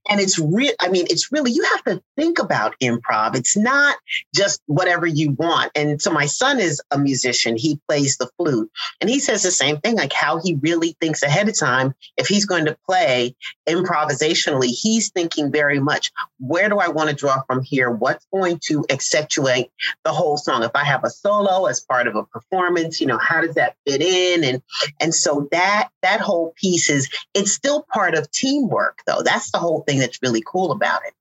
And 0.09 0.21
it's 0.21 0.39
real 0.39 0.73
i 0.81 0.89
mean 0.89 1.07
it's 1.11 1.31
really 1.33 1.53
you 1.53 1.65
have 1.65 1.85
to 1.85 2.03
think 2.19 2.41
about 2.41 2.75
improv. 2.83 3.37
It's 3.37 3.57
not 3.57 3.97
just 4.35 4.61
whatever 4.67 5.07
you 5.07 5.31
want. 5.33 5.71
And 5.77 6.03
so 6.03 6.11
my 6.11 6.27
son 6.27 6.59
is 6.59 6.83
a 6.91 6.99
musician. 6.99 7.57
He 7.57 7.81
plays 7.89 8.17
the 8.17 8.29
flute. 8.37 8.71
And 9.01 9.09
he 9.09 9.21
says 9.21 9.45
the 9.45 9.53
same 9.53 9.79
thing 9.79 9.95
like 9.95 10.13
how 10.13 10.41
he 10.43 10.57
really 10.57 10.97
thinks 11.01 11.23
ahead 11.23 11.49
of 11.49 11.57
time. 11.57 11.95
If 12.17 12.27
he's 12.27 12.45
going 12.45 12.65
to 12.65 12.77
play 12.87 13.37
improvisationally 13.69 14.69
he's 14.69 15.11
thinking 15.11 15.53
very 15.53 15.79
much 15.79 16.11
where 16.41 16.69
do 16.69 16.79
i 16.79 16.89
want 16.89 17.11
to 17.11 17.15
draw 17.15 17.43
from 17.47 17.63
here? 17.63 17.91
What's 17.91 18.27
going 18.33 18.59
to 18.65 18.85
accentuate 18.91 19.71
the 20.05 20.13
whole 20.13 20.37
song? 20.37 20.65
If 20.65 20.73
i 20.75 20.85
have 20.85 21.05
a 21.05 21.11
solo 21.11 21.67
as 21.67 21.81
part 21.81 22.09
of 22.09 22.17
a 22.17 22.25
performance 22.25 23.01
you 23.01 23.07
know 23.07 23.19
how 23.19 23.41
does 23.41 23.55
that 23.55 23.77
fit 23.87 24.03
in? 24.03 24.43
And 24.43 24.63
and 25.01 25.15
so 25.15 25.49
that 25.53 25.91
that 26.03 26.21
whole 26.21 26.53
piece 26.57 26.91
is 26.91 27.09
it's 27.35 27.53
still 27.53 27.87
part 27.93 28.15
of 28.15 28.31
teamwork 28.33 28.99
though. 29.07 29.23
That's 29.23 29.53
the 29.53 29.59
whole 29.59 29.83
thing 29.83 29.98
that's 30.01 30.21
really 30.23 30.43
cool 30.47 30.73
about 30.73 31.01
it 31.07 31.15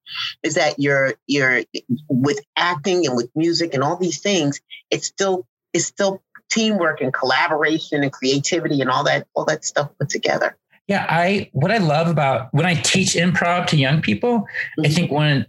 is 0.43 0.55
that 0.55 0.75
you're 0.77 1.13
you're 1.27 1.63
with 2.10 2.39
acting 2.55 3.05
and 3.05 3.15
with 3.15 3.29
music 3.36 3.74
and 3.74 3.84
all 3.84 3.98
these 3.98 4.19
things 4.19 4.60
it's 4.89 5.07
still 5.07 5.48
it's 5.74 5.86
still 5.86 6.22
teamwork 6.50 7.01
and 7.01 7.13
collaboration 7.13 8.03
and 8.03 8.12
creativity 8.12 8.81
and 8.81 8.89
all 8.89 9.03
that 9.03 9.27
all 9.36 9.46
that 9.46 9.65
stuff 9.65 9.89
put 10.00 10.10
together. 10.10 10.57
Yeah 10.88 11.05
i 11.10 11.50
what 11.53 11.72
i 11.72 11.77
love 11.77 12.07
about 12.07 12.53
when 12.53 12.65
i 12.65 12.74
teach 12.74 13.13
improv 13.13 13.67
to 13.67 13.77
young 13.77 14.01
people 14.01 14.39
mm-hmm. 14.39 14.86
i 14.86 14.89
think 14.89 15.12
one 15.12 15.46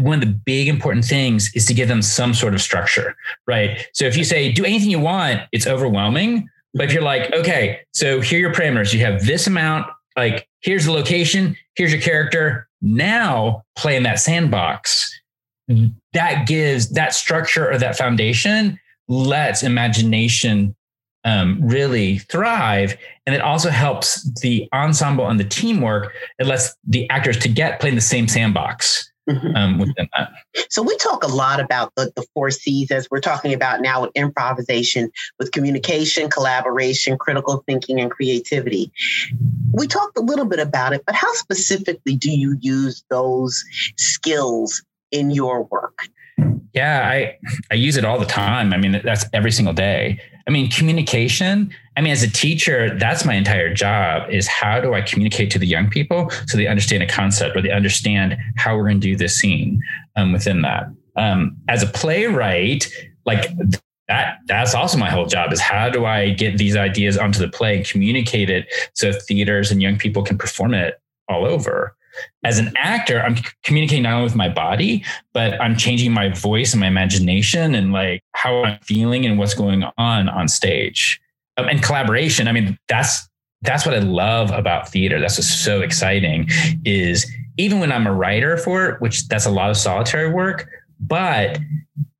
one 0.00 0.14
of 0.14 0.20
the 0.20 0.26
big 0.44 0.68
important 0.68 1.04
things 1.04 1.50
is 1.54 1.64
to 1.64 1.72
give 1.72 1.88
them 1.88 2.02
some 2.02 2.34
sort 2.34 2.54
of 2.54 2.60
structure 2.60 3.16
right? 3.46 3.86
So 3.94 4.04
if 4.04 4.16
you 4.16 4.24
say 4.24 4.52
do 4.52 4.64
anything 4.64 4.90
you 4.90 5.00
want 5.00 5.40
it's 5.52 5.66
overwhelming 5.66 6.48
but 6.74 6.84
if 6.84 6.92
you're 6.92 7.02
like 7.02 7.32
okay 7.32 7.80
so 7.92 8.20
here 8.20 8.38
are 8.38 8.40
your 8.40 8.54
parameters. 8.54 8.94
You 8.94 9.00
have 9.00 9.26
this 9.26 9.46
amount 9.46 9.86
like 10.16 10.47
here's 10.60 10.86
the 10.86 10.92
location. 10.92 11.56
Here's 11.74 11.92
your 11.92 12.00
character. 12.00 12.68
Now 12.80 13.64
play 13.76 13.96
in 13.96 14.02
that 14.04 14.20
sandbox. 14.20 15.14
That 16.14 16.46
gives 16.46 16.90
that 16.90 17.14
structure 17.14 17.70
or 17.70 17.78
that 17.78 17.96
foundation 17.96 18.78
lets 19.08 19.62
imagination 19.62 20.74
um, 21.24 21.58
really 21.62 22.18
thrive. 22.18 22.96
And 23.26 23.34
it 23.34 23.42
also 23.42 23.70
helps 23.70 24.22
the 24.40 24.68
ensemble 24.72 25.28
and 25.28 25.38
the 25.38 25.44
teamwork. 25.44 26.12
It 26.38 26.46
lets 26.46 26.74
the 26.86 27.08
actors 27.10 27.38
to 27.40 27.48
get 27.48 27.80
play 27.80 27.90
in 27.90 27.94
the 27.94 28.00
same 28.00 28.28
sandbox. 28.28 29.12
Um, 29.54 29.78
within 29.78 30.08
that 30.16 30.30
so 30.70 30.82
we 30.82 30.96
talk 30.98 31.22
a 31.22 31.28
lot 31.28 31.60
about 31.60 31.92
the, 31.96 32.12
the 32.16 32.24
four 32.34 32.50
c's 32.50 32.90
as 32.90 33.08
we're 33.10 33.20
talking 33.20 33.52
about 33.52 33.80
now 33.80 34.02
with 34.02 34.10
improvisation 34.14 35.10
with 35.38 35.52
communication 35.52 36.28
collaboration 36.30 37.16
critical 37.18 37.62
thinking 37.66 38.00
and 38.00 38.10
creativity 38.10 38.90
we 39.72 39.86
talked 39.86 40.16
a 40.16 40.22
little 40.22 40.46
bit 40.46 40.60
about 40.60 40.92
it 40.92 41.02
but 41.06 41.14
how 41.14 41.32
specifically 41.34 42.16
do 42.16 42.30
you 42.30 42.56
use 42.60 43.04
those 43.10 43.64
skills 43.96 44.82
in 45.10 45.30
your 45.30 45.64
work 45.64 46.08
yeah, 46.74 47.08
I 47.08 47.38
I 47.70 47.74
use 47.74 47.96
it 47.96 48.04
all 48.04 48.18
the 48.18 48.26
time. 48.26 48.72
I 48.72 48.76
mean, 48.76 49.00
that's 49.02 49.24
every 49.32 49.50
single 49.50 49.74
day. 49.74 50.20
I 50.48 50.50
mean, 50.50 50.70
communication. 50.70 51.70
I 51.96 52.00
mean, 52.00 52.10
as 52.10 52.22
a 52.22 52.30
teacher, 52.30 52.96
that's 52.98 53.26
my 53.26 53.34
entire 53.34 53.72
job 53.72 54.30
is 54.30 54.48
how 54.48 54.80
do 54.80 54.94
I 54.94 55.02
communicate 55.02 55.50
to 55.50 55.58
the 55.58 55.66
young 55.66 55.90
people 55.90 56.30
so 56.46 56.56
they 56.56 56.66
understand 56.66 57.02
a 57.02 57.06
concept 57.06 57.54
or 57.54 57.60
they 57.60 57.70
understand 57.70 58.38
how 58.56 58.74
we're 58.74 58.84
going 58.84 59.00
to 59.00 59.06
do 59.06 59.14
this 59.14 59.38
scene 59.38 59.82
um, 60.16 60.32
within 60.32 60.62
that. 60.62 60.86
Um, 61.16 61.58
as 61.68 61.82
a 61.82 61.86
playwright, 61.86 62.90
like 63.26 63.50
that 64.08 64.38
that's 64.46 64.74
also 64.74 64.96
my 64.96 65.10
whole 65.10 65.26
job 65.26 65.52
is 65.52 65.60
how 65.60 65.90
do 65.90 66.06
I 66.06 66.30
get 66.30 66.56
these 66.56 66.76
ideas 66.76 67.18
onto 67.18 67.40
the 67.40 67.48
play 67.48 67.76
and 67.76 67.86
communicate 67.86 68.48
it 68.48 68.66
so 68.94 69.12
theaters 69.12 69.70
and 69.70 69.82
young 69.82 69.98
people 69.98 70.22
can 70.22 70.38
perform 70.38 70.72
it 70.72 70.98
all 71.28 71.44
over 71.44 71.94
as 72.44 72.58
an 72.58 72.72
actor, 72.76 73.20
I'm 73.20 73.36
communicating 73.64 74.04
not 74.04 74.14
only 74.14 74.24
with 74.24 74.36
my 74.36 74.48
body, 74.48 75.04
but 75.32 75.60
I'm 75.60 75.76
changing 75.76 76.12
my 76.12 76.28
voice 76.30 76.72
and 76.72 76.80
my 76.80 76.86
imagination 76.86 77.74
and 77.74 77.92
like 77.92 78.22
how 78.32 78.64
I'm 78.64 78.78
feeling 78.80 79.26
and 79.26 79.38
what's 79.38 79.54
going 79.54 79.84
on 79.96 80.28
on 80.28 80.48
stage. 80.48 81.20
Um, 81.56 81.68
and 81.68 81.82
collaboration, 81.82 82.48
I 82.48 82.52
mean, 82.52 82.78
that's 82.88 83.28
that's 83.62 83.84
what 83.84 83.94
I 83.94 83.98
love 83.98 84.52
about 84.52 84.88
theater. 84.88 85.20
That's 85.20 85.36
what's 85.36 85.52
so 85.52 85.80
exciting 85.80 86.48
is 86.84 87.30
even 87.56 87.80
when 87.80 87.90
I'm 87.90 88.06
a 88.06 88.12
writer 88.12 88.56
for 88.56 88.86
it, 88.88 89.00
which 89.00 89.26
that's 89.26 89.46
a 89.46 89.50
lot 89.50 89.68
of 89.68 89.76
solitary 89.76 90.30
work, 90.30 90.68
but 91.00 91.58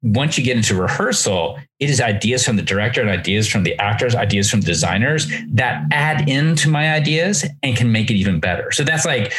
once 0.03 0.39
you 0.39 0.45
get 0.45 0.57
into 0.57 0.75
rehearsal, 0.75 1.59
it 1.81 1.91
is 1.91 2.01
ideas 2.01 2.45
from 2.45 2.57
the 2.57 2.63
director 2.63 3.01
and 3.01 3.11
ideas 3.11 3.49
from 3.49 3.65
the 3.65 3.77
actors, 3.79 4.15
ideas 4.15 4.51
from 4.51 4.61
designers 4.61 5.31
that 5.51 5.85
add 5.91 6.29
into 6.29 6.69
my 6.69 6.93
ideas 6.93 7.45
and 7.63 7.77
can 7.77 7.91
make 7.91 8.11
it 8.11 8.15
even 8.15 8.41
better. 8.41 8.71
So 8.71 8.85
that's 8.85 9.05
like 9.05 9.33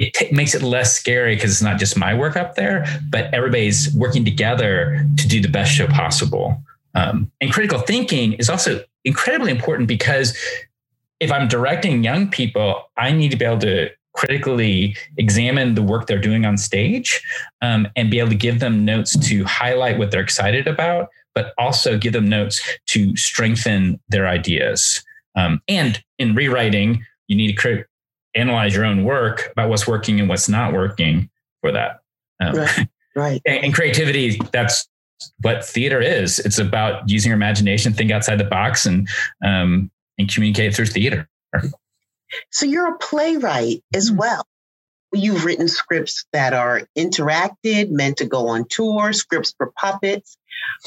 it 0.00 0.14
t- 0.14 0.32
makes 0.32 0.54
it 0.54 0.62
less 0.62 0.96
scary 0.96 1.36
because 1.36 1.52
it's 1.52 1.62
not 1.62 1.78
just 1.78 1.96
my 1.96 2.14
work 2.14 2.34
up 2.34 2.56
there, 2.56 2.84
but 3.10 3.32
everybody's 3.34 3.94
working 3.94 4.24
together 4.24 5.06
to 5.18 5.28
do 5.28 5.40
the 5.40 5.48
best 5.48 5.70
show 5.70 5.86
possible. 5.86 6.60
Um, 6.94 7.30
and 7.40 7.52
critical 7.52 7.78
thinking 7.78 8.32
is 8.32 8.48
also 8.48 8.82
incredibly 9.04 9.52
important 9.52 9.88
because 9.88 10.36
if 11.20 11.30
I'm 11.30 11.48
directing 11.48 12.02
young 12.02 12.28
people, 12.28 12.90
I 12.96 13.12
need 13.12 13.30
to 13.30 13.36
be 13.36 13.44
able 13.44 13.58
to 13.58 13.90
critically 14.14 14.96
examine 15.18 15.74
the 15.74 15.82
work 15.82 16.06
they're 16.06 16.18
doing 16.18 16.44
on 16.44 16.56
stage 16.56 17.22
um, 17.60 17.86
and 17.94 18.10
be 18.10 18.18
able 18.18 18.30
to 18.30 18.34
give 18.34 18.58
them 18.58 18.84
notes 18.84 19.16
to 19.28 19.44
highlight 19.44 19.98
what 19.98 20.10
they're 20.10 20.22
excited 20.22 20.66
about, 20.66 21.08
but 21.34 21.52
also 21.58 21.98
give 21.98 22.14
them 22.14 22.28
notes 22.28 22.60
to 22.86 23.14
strengthen 23.16 24.00
their 24.08 24.26
ideas. 24.26 25.04
Um, 25.36 25.60
and 25.68 26.02
in 26.18 26.34
rewriting, 26.34 27.04
you 27.28 27.36
need 27.36 27.54
to 27.56 27.84
analyze 28.34 28.74
your 28.74 28.84
own 28.84 29.04
work 29.04 29.48
about 29.52 29.68
what's 29.68 29.86
working 29.86 30.20
and 30.20 30.28
what's 30.28 30.48
not 30.48 30.72
working 30.72 31.30
for 31.60 31.72
that. 31.72 32.00
Um, 32.40 32.56
right. 32.56 32.88
Right. 33.16 33.42
And, 33.46 33.64
and, 33.64 33.74
creativity, 33.74 34.38
that's 34.52 34.88
what 35.40 35.64
theater 35.64 36.00
is. 36.00 36.38
It's 36.38 36.58
about 36.58 37.08
using 37.08 37.30
your 37.30 37.36
imagination, 37.36 37.92
think 37.92 38.12
outside 38.12 38.38
the 38.38 38.44
box 38.44 38.86
and 38.86 39.08
um, 39.44 39.90
and 40.16 40.32
communicate 40.32 40.74
through 40.74 40.86
theater. 40.86 41.28
So 42.50 42.66
you're 42.66 42.94
a 42.94 42.98
playwright 42.98 43.82
as 43.94 44.10
mm-hmm. 44.10 44.18
well. 44.18 44.46
You've 45.12 45.44
written 45.44 45.66
scripts 45.66 46.24
that 46.32 46.52
are 46.52 46.82
interacted, 46.96 47.90
meant 47.90 48.18
to 48.18 48.26
go 48.26 48.46
on 48.48 48.66
tour, 48.70 49.12
scripts 49.12 49.52
for 49.56 49.72
puppets. 49.76 50.36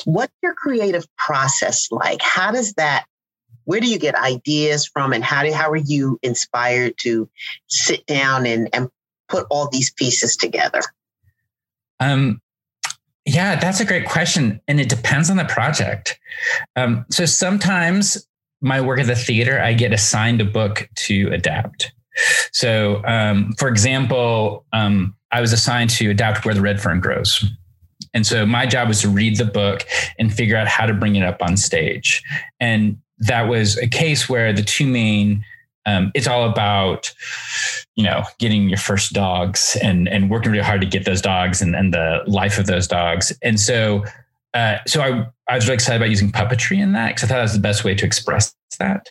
What's 0.05 0.33
your 0.41 0.53
creative 0.53 1.05
process 1.17 1.89
like? 1.91 2.21
How 2.21 2.51
does 2.51 2.73
that 2.75 3.05
where 3.65 3.79
do 3.79 3.87
you 3.87 3.99
get 3.99 4.15
ideas 4.15 4.85
from 4.85 5.13
and 5.13 5.23
how 5.23 5.43
do, 5.43 5.53
how 5.53 5.69
are 5.69 5.75
you 5.75 6.19
inspired 6.21 6.95
to 6.99 7.29
sit 7.67 8.05
down 8.05 8.45
and, 8.45 8.69
and 8.73 8.89
put 9.27 9.45
all 9.49 9.69
these 9.69 9.91
pieces 9.91 10.35
together? 10.35 10.81
Um, 11.99 12.41
yeah 13.25 13.55
that's 13.55 13.79
a 13.79 13.85
great 13.85 14.05
question 14.05 14.59
and 14.67 14.79
it 14.79 14.89
depends 14.89 15.29
on 15.29 15.37
the 15.37 15.45
project. 15.45 16.19
Um, 16.75 17.05
so 17.09 17.25
sometimes 17.25 18.27
my 18.61 18.81
work 18.81 18.99
at 18.99 19.07
the 19.07 19.15
theater 19.15 19.59
i 19.61 19.73
get 19.73 19.93
assigned 19.93 20.41
a 20.41 20.45
book 20.45 20.89
to 20.95 21.29
adapt. 21.31 21.93
So 22.51 23.01
um, 23.05 23.53
for 23.57 23.67
example 23.67 24.65
um, 24.73 25.15
i 25.31 25.41
was 25.41 25.53
assigned 25.53 25.89
to 25.91 26.09
adapt 26.09 26.45
where 26.45 26.53
the 26.53 26.61
red 26.61 26.81
fern 26.81 26.99
grows. 26.99 27.45
And 28.13 28.27
so 28.27 28.45
my 28.45 28.65
job 28.65 28.87
was 28.87 29.01
to 29.01 29.09
read 29.09 29.37
the 29.37 29.45
book 29.45 29.85
and 30.19 30.31
figure 30.31 30.55
out 30.55 30.67
how 30.67 30.85
to 30.85 30.93
bring 30.93 31.15
it 31.15 31.23
up 31.23 31.41
on 31.41 31.57
stage. 31.57 32.21
And 32.59 32.97
that 33.27 33.43
was 33.43 33.77
a 33.77 33.87
case 33.87 34.29
where 34.29 34.53
the 34.53 34.63
two 34.63 34.87
main 34.87 35.43
um, 35.85 36.11
it's 36.15 36.27
all 36.27 36.49
about 36.49 37.13
you 37.95 38.03
know 38.03 38.23
getting 38.39 38.69
your 38.69 38.77
first 38.77 39.13
dogs 39.13 39.77
and 39.81 40.07
and 40.07 40.29
working 40.29 40.51
really 40.51 40.63
hard 40.63 40.81
to 40.81 40.87
get 40.87 41.05
those 41.05 41.21
dogs 41.21 41.61
and, 41.61 41.75
and 41.75 41.93
the 41.93 42.23
life 42.25 42.57
of 42.57 42.67
those 42.67 42.87
dogs 42.87 43.33
and 43.41 43.59
so 43.59 44.03
uh, 44.53 44.77
so 44.85 45.01
I, 45.01 45.27
I 45.51 45.55
was 45.55 45.65
really 45.65 45.75
excited 45.75 45.97
about 45.97 46.09
using 46.09 46.31
puppetry 46.31 46.79
in 46.79 46.93
that 46.93 47.15
because 47.15 47.23
I 47.23 47.27
thought 47.27 47.37
that 47.37 47.43
was 47.43 47.53
the 47.53 47.59
best 47.59 47.83
way 47.83 47.95
to 47.95 48.05
express 48.05 48.53
that 48.79 49.09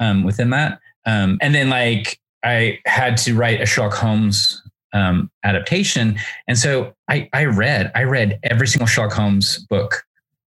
um, 0.00 0.24
within 0.24 0.50
that. 0.50 0.80
Um, 1.04 1.38
and 1.40 1.54
then 1.54 1.68
like 1.68 2.18
I 2.42 2.78
had 2.86 3.16
to 3.18 3.34
write 3.34 3.60
a 3.60 3.66
Sherlock 3.66 3.94
Holmes 3.94 4.62
um, 4.92 5.30
adaptation, 5.44 6.18
and 6.46 6.58
so 6.58 6.94
I, 7.08 7.28
I 7.32 7.44
read 7.44 7.92
I 7.94 8.04
read 8.04 8.38
every 8.42 8.66
single 8.66 8.86
Sherlock 8.86 9.12
Holmes 9.12 9.58
book 9.58 10.04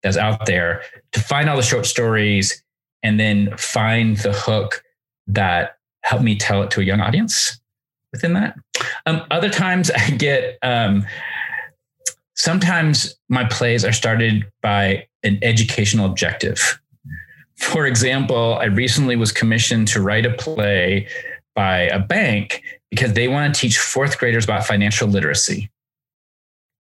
that's 0.02 0.16
out 0.16 0.46
there 0.46 0.82
to 1.12 1.20
find 1.20 1.48
all 1.48 1.56
the 1.56 1.62
short 1.62 1.86
stories 1.86 2.62
and 3.06 3.20
then 3.20 3.56
find 3.56 4.16
the 4.16 4.32
hook 4.32 4.82
that 5.28 5.78
helped 6.02 6.24
me 6.24 6.36
tell 6.36 6.62
it 6.64 6.72
to 6.72 6.80
a 6.80 6.84
young 6.84 7.00
audience 7.00 7.60
within 8.10 8.32
that. 8.32 8.56
Um, 9.06 9.22
other 9.30 9.48
times 9.48 9.92
I 9.92 10.10
get, 10.10 10.58
um, 10.62 11.06
sometimes 12.34 13.16
my 13.28 13.44
plays 13.44 13.84
are 13.84 13.92
started 13.92 14.50
by 14.60 15.06
an 15.22 15.38
educational 15.42 16.06
objective. 16.06 16.80
For 17.56 17.86
example, 17.86 18.58
I 18.60 18.64
recently 18.64 19.14
was 19.14 19.30
commissioned 19.30 19.86
to 19.88 20.02
write 20.02 20.26
a 20.26 20.34
play 20.34 21.06
by 21.54 21.82
a 21.82 22.00
bank 22.00 22.62
because 22.90 23.12
they 23.12 23.28
want 23.28 23.54
to 23.54 23.60
teach 23.60 23.78
fourth 23.78 24.18
graders 24.18 24.44
about 24.44 24.66
financial 24.66 25.06
literacy. 25.06 25.70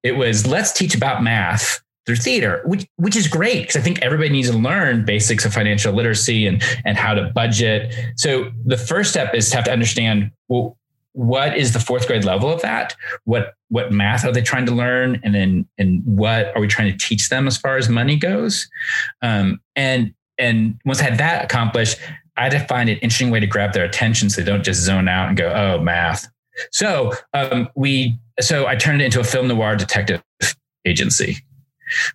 It 0.03 0.12
was 0.12 0.47
let's 0.47 0.73
teach 0.73 0.95
about 0.95 1.23
math 1.23 1.81
through 2.07 2.16
theater, 2.16 2.62
which 2.64 2.87
which 2.97 3.16
is 3.16 3.28
great 3.28 3.62
because 3.62 3.76
I 3.76 3.80
think 3.80 4.00
everybody 4.02 4.30
needs 4.30 4.50
to 4.50 4.57
learn 4.57 5.04
basics 5.04 5.45
of 5.45 5.52
financial 5.52 5.92
literacy 5.92 6.47
and 6.47 6.62
and 6.85 6.97
how 6.97 7.14
to 7.14 7.30
budget. 7.35 7.95
So 8.16 8.50
the 8.64 8.76
first 8.76 9.11
step 9.11 9.35
is 9.35 9.50
to 9.50 9.57
have 9.57 9.64
to 9.66 9.73
understand 9.73 10.30
well 10.49 10.76
what 11.12 11.57
is 11.57 11.73
the 11.73 11.80
fourth 11.80 12.07
grade 12.07 12.25
level 12.25 12.50
of 12.50 12.62
that? 12.62 12.97
What 13.25 13.54
what 13.69 13.92
math 13.92 14.25
are 14.25 14.33
they 14.33 14.42
trying 14.42 14.66
to 14.66 14.73
learn? 14.73 15.21
And 15.23 15.35
then 15.35 15.69
and 15.78 16.02
what 16.04 16.54
are 16.54 16.61
we 16.61 16.69
trying 16.69 16.90
to 16.90 16.99
teach 16.99 17.28
them 17.28 17.47
as 17.47 17.57
far 17.57 17.76
as 17.76 17.88
money 17.88 18.16
goes? 18.16 18.69
Um, 19.23 19.61
and 19.76 20.14
and 20.38 20.78
once 20.85 21.00
I 21.00 21.04
had 21.04 21.19
that 21.19 21.45
accomplished, 21.45 21.99
I 22.37 22.45
had 22.45 22.52
to 22.52 22.61
find 22.61 22.88
an 22.88 22.97
interesting 22.97 23.30
way 23.30 23.40
to 23.40 23.47
grab 23.47 23.73
their 23.73 23.85
attention 23.85 24.30
so 24.30 24.40
they 24.40 24.50
don't 24.50 24.64
just 24.64 24.80
zone 24.80 25.09
out 25.09 25.28
and 25.28 25.37
go, 25.37 25.52
oh, 25.52 25.83
math. 25.83 26.26
So 26.73 27.12
um, 27.35 27.69
we 27.75 28.19
so 28.40 28.66
I 28.66 28.76
turned 28.76 29.02
it 29.02 29.04
into 29.04 29.21
a 29.21 29.25
film 29.25 29.49
noir 29.49 29.76
detective 29.76 30.23
agency. 30.87 31.38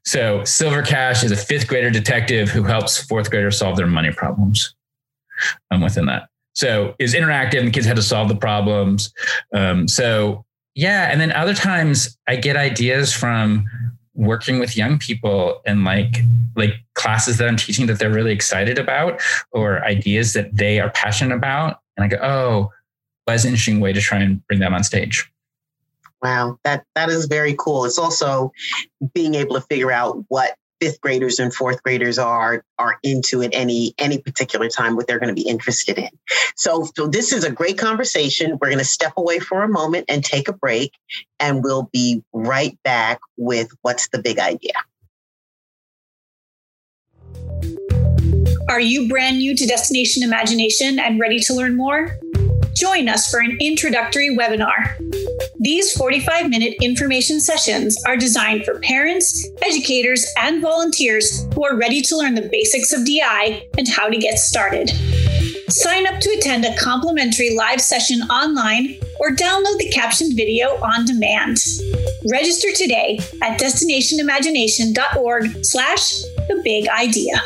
So 0.04 0.44
Silver 0.44 0.82
Cash 0.82 1.24
is 1.24 1.32
a 1.32 1.36
fifth 1.36 1.68
grader 1.68 1.90
detective 1.90 2.50
who 2.50 2.64
helps 2.64 2.98
fourth 2.98 3.30
graders 3.30 3.58
solve 3.58 3.78
their 3.78 3.88
money 3.88 4.12
problems. 4.12 4.76
Um, 5.72 5.82
within 5.82 6.06
that. 6.06 6.30
So 6.54 6.96
is 7.00 7.14
interactive 7.14 7.60
and 7.60 7.68
the 7.68 7.72
kids 7.72 7.86
had 7.86 7.98
to 7.98 8.02
solve 8.02 8.30
the 8.30 8.36
problems. 8.36 9.14
Um, 9.54 9.88
so 9.88 10.46
yeah. 10.74 11.10
And 11.12 11.20
then 11.20 11.32
other 11.34 11.54
times 11.54 12.18
I 12.28 12.38
get 12.38 12.56
ideas 12.56 13.14
from 13.14 13.66
working 14.14 14.60
with 14.60 14.78
young 14.78 14.98
people 14.98 15.62
and 15.66 15.84
like 15.84 16.18
like 16.56 16.74
classes 16.94 17.38
that 17.38 17.48
I'm 17.50 17.58
teaching 17.58 17.86
that 17.88 18.00
they're 18.00 18.14
really 18.14 18.32
excited 18.32 18.80
about 18.80 19.22
or 19.52 19.84
ideas 19.84 20.32
that 20.34 20.56
they 20.56 20.80
are 20.80 20.90
passionate 20.90 21.36
about. 21.36 21.82
And 21.98 22.06
I 22.06 22.08
go, 22.08 22.18
oh, 22.22 22.72
that's 23.28 23.44
an 23.44 23.50
interesting 23.50 23.82
way 23.82 23.92
to 23.92 24.00
try 24.00 24.20
and 24.20 24.46
bring 24.48 24.60
them 24.60 24.74
on 24.74 24.84
stage. 24.84 25.30
Wow, 26.26 26.58
that 26.64 26.84
that 26.96 27.10
is 27.10 27.28
very 27.28 27.56
cool. 27.56 27.86
It's 27.86 28.00
also 28.00 28.52
being 29.14 29.36
able 29.36 29.54
to 29.58 29.62
figure 29.62 29.92
out 29.92 30.26
what 30.28 30.56
fifth 30.82 31.00
graders 31.00 31.38
and 31.38 31.54
fourth 31.54 31.84
graders 31.84 32.18
are 32.18 32.64
are 32.80 32.98
into 33.04 33.44
at 33.44 33.52
any 33.54 33.94
any 34.00 34.18
particular 34.18 34.68
time 34.68 34.96
what 34.96 35.06
they're 35.06 35.20
going 35.20 35.30
to 35.30 35.40
be 35.40 35.48
interested 35.48 36.00
in. 36.00 36.10
So 36.56 36.90
so 36.98 37.06
this 37.06 37.32
is 37.32 37.44
a 37.44 37.52
great 37.52 37.78
conversation. 37.78 38.58
We're 38.60 38.70
going 38.70 38.80
to 38.80 38.86
step 38.86 39.14
away 39.18 39.38
for 39.38 39.62
a 39.62 39.70
moment 39.70 40.06
and 40.10 40.26
take 40.26 40.48
a 40.48 40.54
break 40.54 40.94
and 41.40 41.64
we'll 41.64 41.92
be 41.94 42.24
right 42.34 42.76
back 42.84 43.20
with 43.38 43.70
what's 43.84 44.10
the 44.10 44.18
big 44.18 44.40
idea? 44.40 44.74
Are 48.68 48.80
you 48.80 49.08
brand 49.08 49.38
new 49.38 49.56
to 49.56 49.68
destination 49.68 50.24
imagination 50.24 50.98
and 50.98 51.20
ready 51.20 51.40
to 51.42 51.54
learn 51.54 51.78
more 51.78 52.18
join 52.76 53.10
us 53.10 53.30
for 53.30 53.40
an 53.40 53.58
introductory 53.60 54.36
webinar 54.36 54.96
these 55.66 55.92
45 55.94 56.50
minute 56.50 56.76
information 56.82 57.40
sessions 57.40 58.02
are 58.06 58.16
designed 58.16 58.66
for 58.66 58.80
parents, 58.82 59.50
educators, 59.64 60.26
and 60.38 60.62
volunteers 60.62 61.48
who 61.56 61.66
are 61.66 61.76
ready 61.76 62.02
to 62.02 62.18
learn 62.18 62.36
the 62.36 62.48
basics 62.52 62.94
of 62.94 63.04
DI 63.04 63.68
and 63.78 63.88
how 63.88 64.08
to 64.08 64.18
get 64.18 64.38
started. 64.38 64.92
Sign 65.68 66.06
up 66.06 66.20
to 66.20 66.30
attend 66.38 66.66
a 66.66 66.78
complimentary 66.78 67.56
live 67.56 67.82
session 67.82 68.22
online 68.30 69.00
or 69.20 69.32
download 69.32 69.80
the 69.80 69.92
captioned 69.92 70.36
video 70.36 70.68
on 70.84 71.06
demand. 71.06 71.58
Register 72.30 72.68
today 72.76 73.18
at 73.42 73.60
destinationimagination.org 73.60 75.66
slash 75.66 76.22
the 76.48 76.62
big 76.64 76.88
idea. 76.90 77.42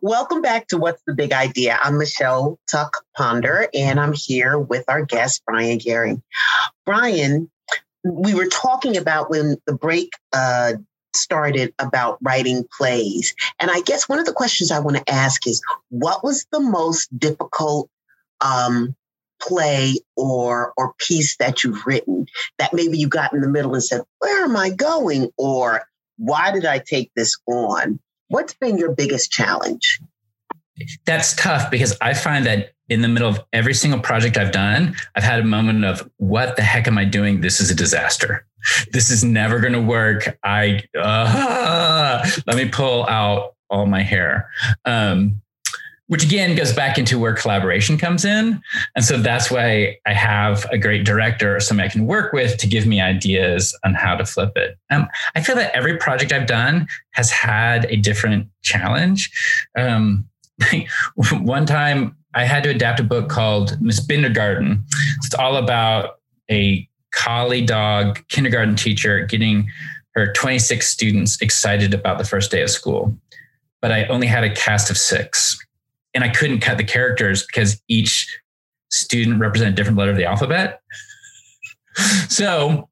Welcome 0.00 0.40
back 0.40 0.68
to 0.68 0.78
What's 0.78 1.02
the 1.06 1.14
Big 1.14 1.32
Idea? 1.32 1.78
I'm 1.82 1.98
Michelle 1.98 2.58
Tuck 2.70 3.04
Ponder, 3.16 3.68
and 3.74 4.00
I'm 4.00 4.14
here 4.14 4.58
with 4.58 4.84
our 4.88 5.04
guest, 5.04 5.42
Brian 5.46 5.78
Guehring. 5.78 6.22
Brian, 6.86 7.50
we 8.02 8.34
were 8.34 8.46
talking 8.46 8.96
about 8.96 9.28
when 9.28 9.56
the 9.66 9.74
break 9.74 10.12
uh, 10.32 10.74
started 11.14 11.74
about 11.78 12.18
writing 12.22 12.66
plays. 12.78 13.34
And 13.60 13.70
I 13.70 13.80
guess 13.82 14.08
one 14.08 14.18
of 14.18 14.24
the 14.24 14.32
questions 14.32 14.70
I 14.70 14.78
want 14.78 14.96
to 14.96 15.12
ask 15.12 15.46
is 15.46 15.60
what 15.90 16.24
was 16.24 16.46
the 16.50 16.60
most 16.60 17.08
difficult 17.18 17.90
um, 18.40 18.96
play 19.42 19.96
or 20.16 20.72
or 20.78 20.94
piece 20.98 21.36
that 21.36 21.62
you've 21.62 21.84
written 21.86 22.26
that 22.58 22.72
maybe 22.72 22.96
you 22.96 23.08
got 23.08 23.34
in 23.34 23.42
the 23.42 23.48
middle 23.48 23.74
and 23.74 23.84
said, 23.84 24.00
Where 24.20 24.44
am 24.44 24.56
I 24.56 24.70
going? 24.70 25.30
Or 25.36 25.82
why 26.16 26.52
did 26.52 26.64
I 26.64 26.78
take 26.78 27.10
this 27.14 27.36
on? 27.46 28.00
What's 28.34 28.54
been 28.54 28.78
your 28.78 28.90
biggest 28.90 29.30
challenge? 29.30 30.00
That's 31.06 31.36
tough 31.36 31.70
because 31.70 31.96
I 32.00 32.14
find 32.14 32.44
that 32.46 32.72
in 32.88 33.00
the 33.00 33.06
middle 33.06 33.28
of 33.28 33.38
every 33.52 33.74
single 33.74 34.00
project 34.00 34.36
I've 34.36 34.50
done, 34.50 34.96
I've 35.14 35.22
had 35.22 35.38
a 35.38 35.44
moment 35.44 35.84
of 35.84 36.10
what 36.16 36.56
the 36.56 36.62
heck 36.62 36.88
am 36.88 36.98
I 36.98 37.04
doing? 37.04 37.42
This 37.42 37.60
is 37.60 37.70
a 37.70 37.76
disaster. 37.76 38.44
This 38.90 39.12
is 39.12 39.22
never 39.22 39.60
going 39.60 39.74
to 39.74 39.80
work. 39.80 40.36
I 40.42 40.82
uh, 40.98 42.28
let 42.48 42.56
me 42.56 42.68
pull 42.68 43.06
out 43.06 43.54
all 43.70 43.86
my 43.86 44.02
hair. 44.02 44.50
Um, 44.84 45.40
which 46.08 46.24
again 46.24 46.54
goes 46.54 46.72
back 46.72 46.98
into 46.98 47.18
where 47.18 47.34
collaboration 47.34 47.96
comes 47.96 48.24
in. 48.24 48.60
And 48.94 49.04
so 49.04 49.18
that's 49.18 49.50
why 49.50 49.96
I 50.06 50.12
have 50.12 50.66
a 50.70 50.76
great 50.76 51.04
director 51.04 51.56
or 51.56 51.60
somebody 51.60 51.88
I 51.88 51.92
can 51.92 52.06
work 52.06 52.32
with 52.32 52.58
to 52.58 52.66
give 52.66 52.86
me 52.86 53.00
ideas 53.00 53.76
on 53.84 53.94
how 53.94 54.14
to 54.16 54.26
flip 54.26 54.52
it. 54.56 54.76
Um, 54.90 55.08
I 55.34 55.42
feel 55.42 55.56
that 55.56 55.74
every 55.74 55.96
project 55.96 56.32
I've 56.32 56.46
done 56.46 56.86
has 57.12 57.30
had 57.30 57.86
a 57.86 57.96
different 57.96 58.48
challenge. 58.62 59.30
Um, 59.78 60.28
one 61.32 61.64
time 61.64 62.16
I 62.34 62.44
had 62.44 62.62
to 62.64 62.70
adapt 62.70 63.00
a 63.00 63.04
book 63.04 63.28
called 63.28 63.80
Miss 63.80 64.04
Bindergarten. 64.04 64.82
It's 65.24 65.34
all 65.34 65.56
about 65.56 66.18
a 66.50 66.86
collie 67.12 67.64
dog 67.64 68.20
kindergarten 68.28 68.76
teacher 68.76 69.24
getting 69.24 69.70
her 70.14 70.32
26 70.32 70.86
students 70.86 71.40
excited 71.40 71.94
about 71.94 72.18
the 72.18 72.24
first 72.24 72.50
day 72.50 72.60
of 72.60 72.70
school. 72.70 73.16
But 73.80 73.92
I 73.92 74.04
only 74.06 74.26
had 74.26 74.44
a 74.44 74.54
cast 74.54 74.90
of 74.90 74.98
six 74.98 75.58
and 76.14 76.24
I 76.24 76.28
couldn't 76.28 76.60
cut 76.60 76.78
the 76.78 76.84
characters 76.84 77.44
because 77.46 77.80
each 77.88 78.40
student 78.90 79.40
represented 79.40 79.74
a 79.74 79.76
different 79.76 79.98
letter 79.98 80.12
of 80.12 80.16
the 80.16 80.24
alphabet. 80.24 80.80
So 82.28 82.88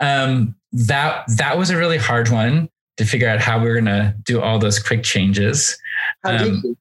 um, 0.00 0.56
that 0.72 1.22
that 1.36 1.56
was 1.56 1.70
a 1.70 1.76
really 1.76 1.98
hard 1.98 2.30
one 2.30 2.68
to 2.96 3.04
figure 3.04 3.28
out 3.28 3.38
how 3.38 3.60
we 3.60 3.68
are 3.68 3.74
going 3.74 3.84
to 3.84 4.12
do 4.24 4.40
all 4.40 4.58
those 4.58 4.80
quick 4.80 5.04
changes. 5.04 5.78
How 6.24 6.32
um, 6.32 6.38
did 6.38 6.64
you? 6.64 6.76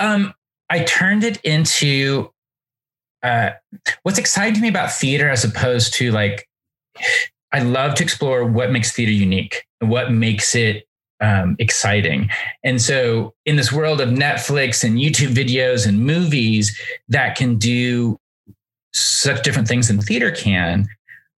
Um, 0.00 0.34
I 0.68 0.80
turned 0.80 1.22
it 1.22 1.40
into 1.42 2.30
uh, 3.22 3.50
what's 4.02 4.18
exciting 4.18 4.54
to 4.54 4.60
me 4.60 4.68
about 4.68 4.92
theater 4.92 5.28
as 5.28 5.44
opposed 5.44 5.94
to 5.94 6.10
like 6.10 6.48
I 7.52 7.60
love 7.60 7.94
to 7.96 8.02
explore 8.02 8.44
what 8.44 8.70
makes 8.70 8.92
theater 8.92 9.12
unique 9.12 9.64
and 9.80 9.90
what 9.90 10.12
makes 10.12 10.54
it 10.54 10.86
um, 11.20 11.56
exciting. 11.58 12.28
And 12.64 12.80
so, 12.80 13.34
in 13.44 13.56
this 13.56 13.72
world 13.72 14.00
of 14.00 14.10
Netflix 14.10 14.84
and 14.84 14.98
YouTube 14.98 15.34
videos 15.34 15.86
and 15.86 16.04
movies 16.04 16.78
that 17.08 17.36
can 17.36 17.56
do 17.56 18.18
such 18.92 19.42
different 19.42 19.68
things 19.68 19.88
than 19.88 20.00
theater 20.00 20.30
can, 20.30 20.86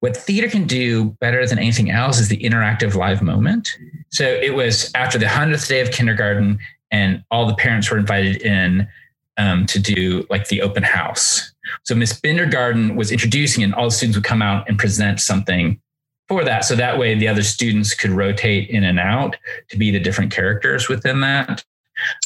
what 0.01 0.17
theater 0.17 0.49
can 0.49 0.67
do 0.67 1.17
better 1.21 1.47
than 1.47 1.59
anything 1.59 1.91
else 1.91 2.19
is 2.19 2.29
the 2.29 2.39
interactive 2.39 2.95
live 2.95 3.23
moment. 3.23 3.69
So, 4.11 4.25
it 4.25 4.55
was 4.55 4.91
after 4.95 5.19
the 5.19 5.27
100th 5.27 5.69
day 5.69 5.81
of 5.81 5.91
kindergarten, 5.91 6.59
and 6.91 7.23
all 7.31 7.47
the 7.47 7.57
parents 7.57 7.91
were 7.91 7.99
invited 7.99 8.43
in 8.43 8.89
um, 9.37 9.67
to 9.67 9.79
do 9.79 10.27
like 10.31 10.49
the 10.49 10.63
open 10.63 10.83
house. 10.83 11.53
So, 11.85 11.95
Miss 11.95 12.19
Bindergarten 12.19 12.97
was 12.97 13.13
introducing, 13.13 13.63
and 13.63 13.75
all 13.75 13.87
the 13.87 13.91
students 13.91 14.17
would 14.17 14.25
come 14.25 14.43
out 14.43 14.69
and 14.69 14.79
present 14.79 15.21
something 15.21 15.81
for 16.29 16.45
that. 16.45 16.65
So 16.65 16.75
that 16.77 16.99
way 16.99 17.15
the 17.15 17.29
other 17.29 17.43
students 17.43 17.95
could 17.95 18.11
rotate 18.11 18.71
in 18.71 18.85
and 18.85 18.99
out 18.99 19.37
to 19.69 19.79
be 19.79 19.91
the 19.91 20.01
different 20.01 20.33
characters 20.33 20.89
within 20.89 21.21
that. 21.21 21.65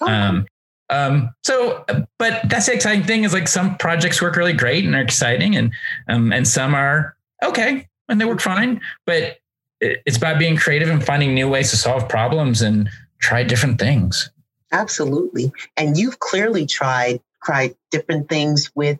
Oh. 0.01 0.09
Um, 0.09 0.47
um, 0.89 1.31
so, 1.45 1.85
but 2.19 2.41
that's 2.49 2.67
the 2.67 2.75
exciting 2.75 3.05
thing 3.05 3.23
is 3.23 3.33
like 3.33 3.47
some 3.47 3.77
projects 3.77 4.21
work 4.21 4.35
really 4.35 4.53
great 4.53 4.85
and 4.85 4.95
are 4.95 5.01
exciting 5.01 5.55
and, 5.55 5.73
um, 6.09 6.33
and 6.33 6.49
some 6.49 6.75
are 6.75 7.17
okay 7.45 7.87
and 8.09 8.21
they 8.21 8.25
work 8.25 8.41
fine, 8.41 8.81
but 9.07 9.39
it's 9.81 10.17
about 10.17 10.39
being 10.39 10.57
creative 10.57 10.91
and 10.91 11.05
finding 11.05 11.35
new 11.35 11.49
ways 11.49 11.71
to 11.71 11.77
solve 11.77 12.09
problems 12.09 12.61
and 12.61 12.91
try 13.21 13.43
different 13.43 13.79
things. 13.79 14.31
Absolutely. 14.73 15.53
And 15.77 15.97
you've 15.97 16.19
clearly 16.19 16.67
tried 16.67 17.21
tried 17.43 17.75
different 17.91 18.29
things 18.29 18.71
with 18.75 18.99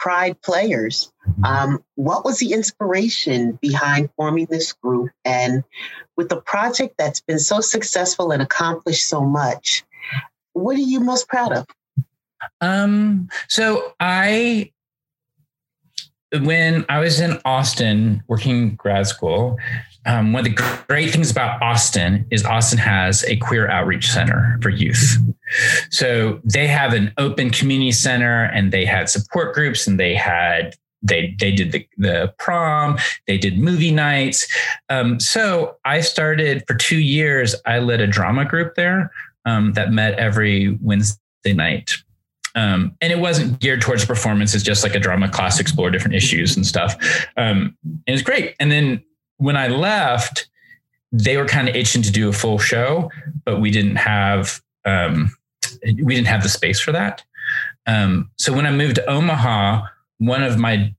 Pride 0.00 0.40
Players. 0.40 1.12
Um, 1.44 1.84
what 1.94 2.24
was 2.24 2.38
the 2.38 2.54
inspiration 2.54 3.58
behind 3.60 4.08
forming 4.16 4.46
this 4.46 4.72
group? 4.72 5.10
And 5.26 5.62
with 6.16 6.32
a 6.32 6.40
project 6.40 6.94
that's 6.98 7.20
been 7.20 7.38
so 7.38 7.60
successful 7.60 8.32
and 8.32 8.42
accomplished 8.42 9.08
so 9.08 9.20
much, 9.20 9.84
what 10.54 10.76
are 10.76 10.80
you 10.80 11.00
most 11.00 11.28
proud 11.28 11.52
of? 11.52 11.66
Um, 12.62 13.28
so 13.48 13.94
I 14.00 14.72
when 16.32 16.86
I 16.88 17.00
was 17.00 17.20
in 17.20 17.38
Austin 17.44 18.22
working 18.26 18.76
grad 18.76 19.06
school, 19.06 19.58
um, 20.06 20.32
one 20.32 20.40
of 20.40 20.44
the 20.44 20.84
great 20.88 21.10
things 21.10 21.30
about 21.30 21.60
Austin 21.62 22.26
is 22.30 22.44
Austin 22.44 22.78
has 22.78 23.24
a 23.24 23.36
queer 23.36 23.68
outreach 23.68 24.08
center 24.08 24.58
for 24.62 24.70
youth. 24.70 25.18
So 25.90 26.40
they 26.44 26.66
have 26.66 26.92
an 26.92 27.12
open 27.18 27.50
community 27.50 27.92
center 27.92 28.44
and 28.44 28.72
they 28.72 28.84
had 28.84 29.10
support 29.10 29.54
groups 29.54 29.86
and 29.86 29.98
they 29.98 30.14
had 30.14 30.76
they 31.02 31.34
they 31.40 31.50
did 31.50 31.72
the, 31.72 31.86
the 31.96 32.32
prom 32.38 32.98
they 33.26 33.38
did 33.38 33.58
movie 33.58 33.90
nights 33.90 34.46
um, 34.90 35.18
so 35.18 35.76
i 35.86 35.98
started 35.98 36.62
for 36.68 36.74
two 36.74 36.98
years 36.98 37.54
i 37.64 37.78
led 37.78 38.02
a 38.02 38.06
drama 38.06 38.44
group 38.44 38.74
there 38.74 39.10
um, 39.46 39.72
that 39.72 39.92
met 39.92 40.12
every 40.18 40.78
wednesday 40.82 41.54
night 41.54 41.94
Um, 42.54 42.96
and 43.00 43.12
it 43.12 43.18
wasn't 43.18 43.60
geared 43.60 43.80
towards 43.80 44.04
performance. 44.04 44.54
It's 44.54 44.64
just 44.64 44.82
like 44.82 44.96
a 44.96 44.98
drama 44.98 45.28
class, 45.28 45.60
explore 45.60 45.88
different 45.90 46.16
issues 46.16 46.56
and 46.56 46.66
stuff. 46.66 46.96
Um, 47.36 47.76
and 47.84 48.02
it 48.08 48.12
was 48.12 48.22
great. 48.22 48.56
And 48.58 48.72
then 48.72 49.02
when 49.40 49.56
I 49.56 49.68
left, 49.68 50.48
they 51.12 51.36
were 51.36 51.46
kind 51.46 51.68
of 51.68 51.74
itching 51.74 52.02
to 52.02 52.12
do 52.12 52.28
a 52.28 52.32
full 52.32 52.58
show, 52.58 53.10
but 53.44 53.60
we 53.60 53.70
didn't 53.70 53.96
have 53.96 54.60
um, 54.84 55.34
we 55.82 56.14
didn't 56.14 56.28
have 56.28 56.42
the 56.42 56.48
space 56.48 56.78
for 56.80 56.92
that. 56.92 57.24
Um, 57.86 58.30
so 58.36 58.52
when 58.52 58.66
I 58.66 58.70
moved 58.70 58.96
to 58.96 59.06
Omaha, 59.06 59.86
one 60.18 60.42
of 60.42 60.58
my 60.58 60.94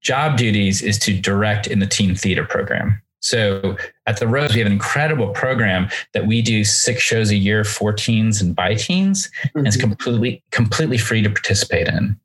job 0.00 0.36
duties 0.36 0.82
is 0.82 0.98
to 1.00 1.18
direct 1.18 1.66
in 1.66 1.78
the 1.78 1.86
teen 1.86 2.14
theater 2.14 2.44
program. 2.44 3.00
So 3.20 3.76
at 4.06 4.18
the 4.18 4.28
Rose, 4.28 4.52
we 4.52 4.60
have 4.60 4.66
an 4.66 4.72
incredible 4.72 5.30
program 5.30 5.88
that 6.14 6.26
we 6.26 6.40
do 6.42 6.64
six 6.64 7.02
shows 7.02 7.30
a 7.30 7.36
year 7.36 7.64
for 7.64 7.92
teens 7.92 8.40
and 8.40 8.54
by 8.54 8.74
teens, 8.74 9.28
mm-hmm. 9.28 9.58
and 9.58 9.66
it's 9.66 9.76
mm-hmm. 9.76 9.88
completely 9.88 10.42
completely 10.50 10.98
free 10.98 11.22
to 11.22 11.30
participate 11.30 11.88
in. 11.88 12.18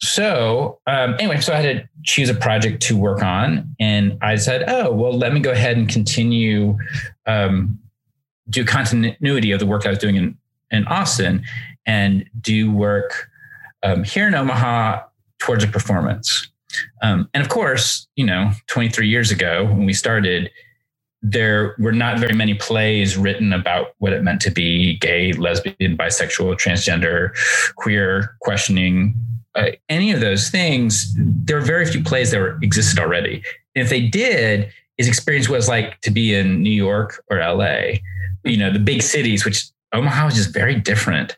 So 0.00 0.78
um, 0.86 1.14
anyway, 1.14 1.40
so 1.40 1.52
I 1.52 1.56
had 1.60 1.76
to 1.76 1.88
choose 2.04 2.28
a 2.28 2.34
project 2.34 2.82
to 2.82 2.96
work 2.96 3.22
on, 3.22 3.74
and 3.80 4.16
I 4.22 4.36
said, 4.36 4.64
"Oh, 4.68 4.92
well, 4.92 5.12
let 5.12 5.32
me 5.32 5.40
go 5.40 5.50
ahead 5.50 5.76
and 5.76 5.88
continue 5.88 6.78
um, 7.26 7.78
do 8.48 8.64
continuity 8.64 9.50
of 9.50 9.58
the 9.58 9.66
work 9.66 9.86
I 9.86 9.90
was 9.90 9.98
doing 9.98 10.16
in 10.16 10.38
in 10.70 10.86
Austin, 10.86 11.44
and 11.84 12.28
do 12.40 12.70
work 12.70 13.28
um, 13.82 14.04
here 14.04 14.28
in 14.28 14.34
Omaha 14.34 15.02
towards 15.40 15.64
a 15.64 15.68
performance." 15.68 16.48
Um, 17.02 17.28
and 17.34 17.42
of 17.42 17.48
course, 17.48 18.06
you 18.14 18.24
know, 18.24 18.52
23 18.68 19.08
years 19.08 19.30
ago 19.30 19.64
when 19.64 19.84
we 19.84 19.94
started, 19.94 20.50
there 21.22 21.74
were 21.78 21.92
not 21.92 22.18
very 22.18 22.34
many 22.34 22.54
plays 22.54 23.16
written 23.16 23.52
about 23.52 23.94
what 23.98 24.12
it 24.12 24.22
meant 24.22 24.40
to 24.42 24.50
be 24.50 24.98
gay, 24.98 25.32
lesbian, 25.32 25.96
bisexual, 25.96 26.56
transgender, 26.58 27.30
queer, 27.76 28.36
questioning, 28.40 29.14
uh, 29.54 29.70
any 29.88 30.12
of 30.12 30.20
those 30.20 30.48
things. 30.48 31.12
There 31.16 31.58
are 31.58 31.62
very 31.62 31.86
few 31.86 32.02
plays 32.02 32.30
that 32.30 32.38
were, 32.38 32.58
existed 32.62 33.00
already. 33.00 33.42
And 33.74 33.84
if 33.84 33.90
they 33.90 34.02
did, 34.02 34.70
his 34.96 35.08
experience 35.08 35.48
was 35.48 35.68
like 35.68 36.00
to 36.02 36.10
be 36.10 36.34
in 36.34 36.62
New 36.62 36.70
York 36.70 37.24
or 37.30 37.38
LA, 37.38 37.98
you 38.44 38.56
know, 38.56 38.72
the 38.72 38.78
big 38.78 39.02
cities, 39.02 39.44
which 39.44 39.66
Omaha 39.92 40.26
was 40.26 40.34
just 40.34 40.52
very 40.52 40.74
different. 40.74 41.36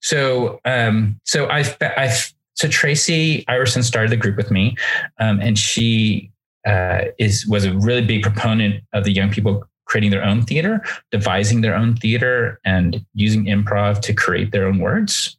So, 0.00 0.60
um, 0.64 1.18
so 1.24 1.46
I, 1.46 1.64
I 1.80 2.12
so 2.54 2.68
Tracy 2.68 3.44
Iverson 3.48 3.82
started 3.82 4.10
the 4.10 4.18
group 4.18 4.36
with 4.36 4.50
me, 4.50 4.76
um, 5.18 5.40
and 5.40 5.58
she 5.58 6.30
uh, 6.66 7.02
is 7.18 7.46
was 7.46 7.64
a 7.64 7.72
really 7.74 8.04
big 8.04 8.22
proponent 8.22 8.82
of 8.92 9.04
the 9.04 9.12
young 9.12 9.30
people 9.30 9.64
creating 9.86 10.10
their 10.10 10.24
own 10.24 10.42
theater, 10.42 10.82
devising 11.10 11.62
their 11.62 11.74
own 11.74 11.96
theater, 11.96 12.60
and 12.64 13.04
using 13.14 13.46
improv 13.46 14.00
to 14.00 14.12
create 14.12 14.52
their 14.52 14.66
own 14.66 14.78
words. 14.78 15.36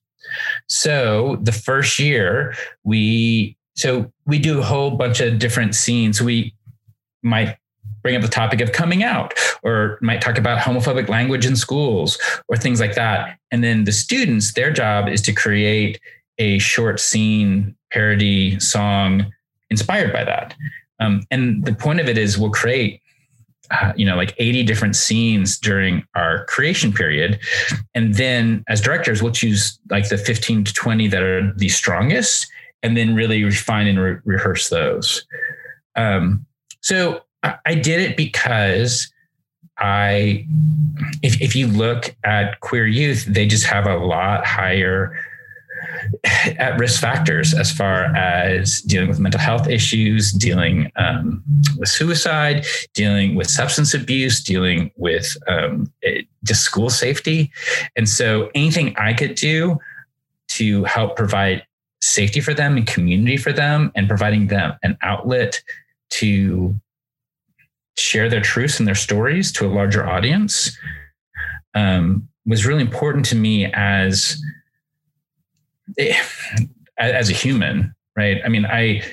So 0.67 1.37
the 1.41 1.51
first 1.51 1.99
year 1.99 2.53
we 2.83 3.57
so 3.75 4.11
we 4.25 4.39
do 4.39 4.59
a 4.59 4.63
whole 4.63 4.91
bunch 4.91 5.21
of 5.21 5.39
different 5.39 5.75
scenes. 5.75 6.21
We 6.21 6.53
might 7.23 7.57
bring 8.03 8.15
up 8.15 8.21
the 8.21 8.27
topic 8.27 8.61
of 8.61 8.71
coming 8.71 9.03
out 9.03 9.33
or 9.63 9.97
might 10.01 10.21
talk 10.21 10.37
about 10.37 10.59
homophobic 10.59 11.07
language 11.07 11.45
in 11.45 11.55
schools 11.55 12.17
or 12.47 12.57
things 12.57 12.79
like 12.79 12.95
that. 12.95 13.37
And 13.51 13.63
then 13.63 13.83
the 13.83 13.91
students, 13.91 14.53
their 14.53 14.71
job 14.71 15.07
is 15.07 15.21
to 15.23 15.33
create 15.33 15.99
a 16.37 16.57
short 16.59 16.99
scene 16.99 17.75
parody 17.91 18.59
song 18.59 19.31
inspired 19.69 20.11
by 20.11 20.23
that. 20.23 20.55
Um, 21.01 21.23
and 21.31 21.65
the 21.65 21.73
point 21.73 21.99
of 21.99 22.07
it 22.07 22.17
is 22.17 22.37
we'll 22.37 22.51
create, 22.51 23.01
uh, 23.71 23.91
you 23.95 24.05
know, 24.05 24.15
like 24.15 24.35
80 24.37 24.63
different 24.63 24.95
scenes 24.95 25.57
during 25.57 26.03
our 26.15 26.45
creation 26.45 26.93
period. 26.93 27.39
And 27.95 28.13
then 28.13 28.63
as 28.69 28.79
directors, 28.79 29.21
we'll 29.21 29.31
choose 29.31 29.79
like 29.89 30.07
the 30.09 30.17
15 30.17 30.63
to 30.65 30.73
20 30.73 31.07
that 31.07 31.23
are 31.23 31.53
the 31.57 31.69
strongest 31.69 32.47
and 32.83 32.95
then 32.95 33.15
really 33.15 33.43
refine 33.43 33.87
and 33.87 33.99
re- 33.99 34.17
rehearse 34.23 34.69
those. 34.69 35.25
Um, 35.95 36.45
so 36.81 37.21
I, 37.43 37.55
I 37.65 37.75
did 37.75 37.99
it 37.99 38.15
because 38.15 39.11
I, 39.79 40.45
if, 41.23 41.41
if 41.41 41.55
you 41.55 41.65
look 41.65 42.15
at 42.23 42.59
queer 42.59 42.85
youth, 42.85 43.25
they 43.25 43.47
just 43.47 43.65
have 43.65 43.87
a 43.87 43.97
lot 43.97 44.45
higher 44.45 45.17
at 46.23 46.77
risk 46.79 47.01
factors 47.01 47.53
as 47.53 47.71
far 47.71 48.15
as 48.15 48.81
dealing 48.81 49.09
with 49.09 49.19
mental 49.19 49.39
health 49.39 49.67
issues, 49.67 50.31
dealing 50.31 50.91
um, 50.95 51.43
with 51.77 51.89
suicide, 51.89 52.65
dealing 52.93 53.35
with 53.35 53.49
substance 53.49 53.93
abuse, 53.93 54.43
dealing 54.43 54.91
with 54.95 55.35
um, 55.47 55.91
it, 56.01 56.27
just 56.43 56.61
school 56.61 56.89
safety. 56.89 57.51
And 57.95 58.07
so 58.07 58.49
anything 58.55 58.95
I 58.97 59.13
could 59.13 59.35
do 59.35 59.79
to 60.49 60.83
help 60.83 61.15
provide 61.15 61.65
safety 62.01 62.39
for 62.39 62.53
them 62.53 62.77
and 62.77 62.87
community 62.87 63.37
for 63.37 63.53
them 63.53 63.91
and 63.95 64.07
providing 64.07 64.47
them 64.47 64.73
an 64.83 64.97
outlet 65.01 65.61
to 66.09 66.75
share 67.97 68.29
their 68.29 68.41
truths 68.41 68.79
and 68.79 68.87
their 68.87 68.95
stories 68.95 69.51
to 69.51 69.65
a 69.65 69.69
larger 69.69 70.07
audience 70.07 70.77
um, 71.73 72.27
was 72.45 72.65
really 72.65 72.81
important 72.81 73.25
to 73.25 73.35
me 73.35 73.71
as 73.73 74.41
as 76.97 77.29
a 77.29 77.33
human, 77.33 77.93
right? 78.15 78.41
I 78.43 78.49
mean, 78.49 78.65
I 78.65 79.03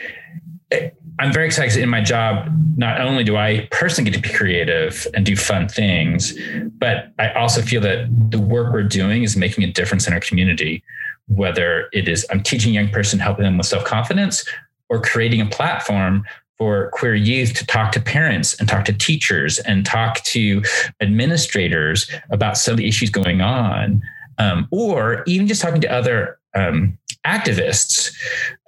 I'm 1.21 1.33
very 1.33 1.47
excited 1.47 1.83
in 1.83 1.88
my 1.88 2.01
job. 2.01 2.49
Not 2.77 3.01
only 3.01 3.25
do 3.25 3.37
I 3.37 3.67
personally 3.73 4.11
get 4.11 4.23
to 4.23 4.29
be 4.29 4.37
creative 4.37 5.07
and 5.14 5.27
do 5.27 5.35
fun 5.35 5.69
things, 5.69 6.38
but 6.79 7.12
I 7.19 7.33
also 7.33 7.61
feel 7.61 7.81
that 7.81 8.07
the 8.31 8.38
work 8.38 8.73
we're 8.73 8.85
doing 8.85 9.25
is 9.25 9.37
making 9.37 9.64
a 9.64 9.73
difference 9.73 10.07
in 10.07 10.12
our 10.12 10.21
community. 10.21 10.83
Whether 11.27 11.88
it 11.93 12.09
is 12.09 12.25
I'm 12.31 12.43
teaching 12.43 12.73
young 12.73 12.91
person, 12.91 13.19
helping 13.19 13.45
them 13.45 13.59
with 13.59 13.67
self 13.67 13.85
confidence, 13.85 14.45
or 14.88 15.01
creating 15.01 15.41
a 15.41 15.47
platform 15.47 16.25
for 16.57 16.91
queer 16.93 17.14
youth 17.14 17.55
to 17.55 17.67
talk 17.67 17.93
to 17.93 18.01
parents 18.01 18.55
and 18.59 18.69
talk 18.69 18.85
to 18.85 18.93
teachers 18.93 19.59
and 19.61 19.85
talk 19.85 20.23
to 20.25 20.62
administrators 21.01 22.11
about 22.31 22.59
some 22.59 22.73
of 22.73 22.79
the 22.79 22.88
issues 22.88 23.11
going 23.11 23.41
on, 23.41 24.03
um, 24.38 24.69
or 24.71 25.23
even 25.27 25.47
just 25.47 25.62
talking 25.62 25.81
to 25.81 25.93
other 25.93 26.38
um, 26.59 26.99
activists, 27.25 28.12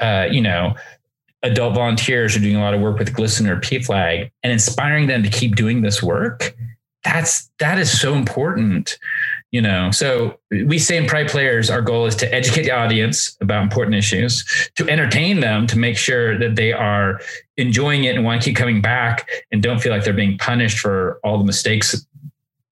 uh, 0.01 0.27
you 0.31 0.41
know, 0.41 0.75
adult 1.43 1.75
volunteers 1.75 2.37
are 2.37 2.41
doing 2.41 2.57
a 2.57 2.61
lot 2.61 2.75
of 2.75 2.81
work 2.81 2.99
with 2.99 3.15
GLSEN 3.15 3.49
or 3.49 3.57
PFLAG 3.57 4.31
and 4.43 4.53
inspiring 4.53 5.07
them 5.07 5.23
to 5.23 5.31
keep 5.31 5.57
doing 5.57 5.83
this 5.83 6.03
work. 6.03 6.55
That's 7.03 7.51
that 7.61 7.79
is 7.79 7.99
so 7.99 8.15
important, 8.15 8.99
you 9.53 9.63
know. 9.63 9.91
So 9.91 10.39
we 10.51 10.79
say 10.79 10.99
in 10.99 11.07
Pride 11.07 11.29
Players, 11.29 11.71
our 11.71 11.81
goal 11.81 12.05
is 12.05 12.15
to 12.17 12.35
educate 12.35 12.65
the 12.65 12.73
audience 12.73 13.39
about 13.41 13.63
important 13.63 13.97
issues, 13.97 14.45
to 14.77 14.87
entertain 14.87 15.41
them, 15.41 15.67
to 15.69 15.79
make 15.79 15.97
sure 15.97 16.39
that 16.39 16.57
they 16.57 16.75
are 16.75 17.21
enjoying 17.57 18.05
it 18.05 18.17
and 18.17 18.25
want 18.25 18.43
to 18.43 18.51
keep 18.51 18.57
coming 18.57 18.83
back 18.83 19.31
and 19.51 19.63
don't 19.63 19.81
feel 19.81 19.93
like 19.93 20.05
they're 20.05 20.13
being 20.13 20.37
punished 20.37 20.79
for 20.79 21.21
all 21.25 21.39
the 21.39 21.45
mistakes 21.45 22.07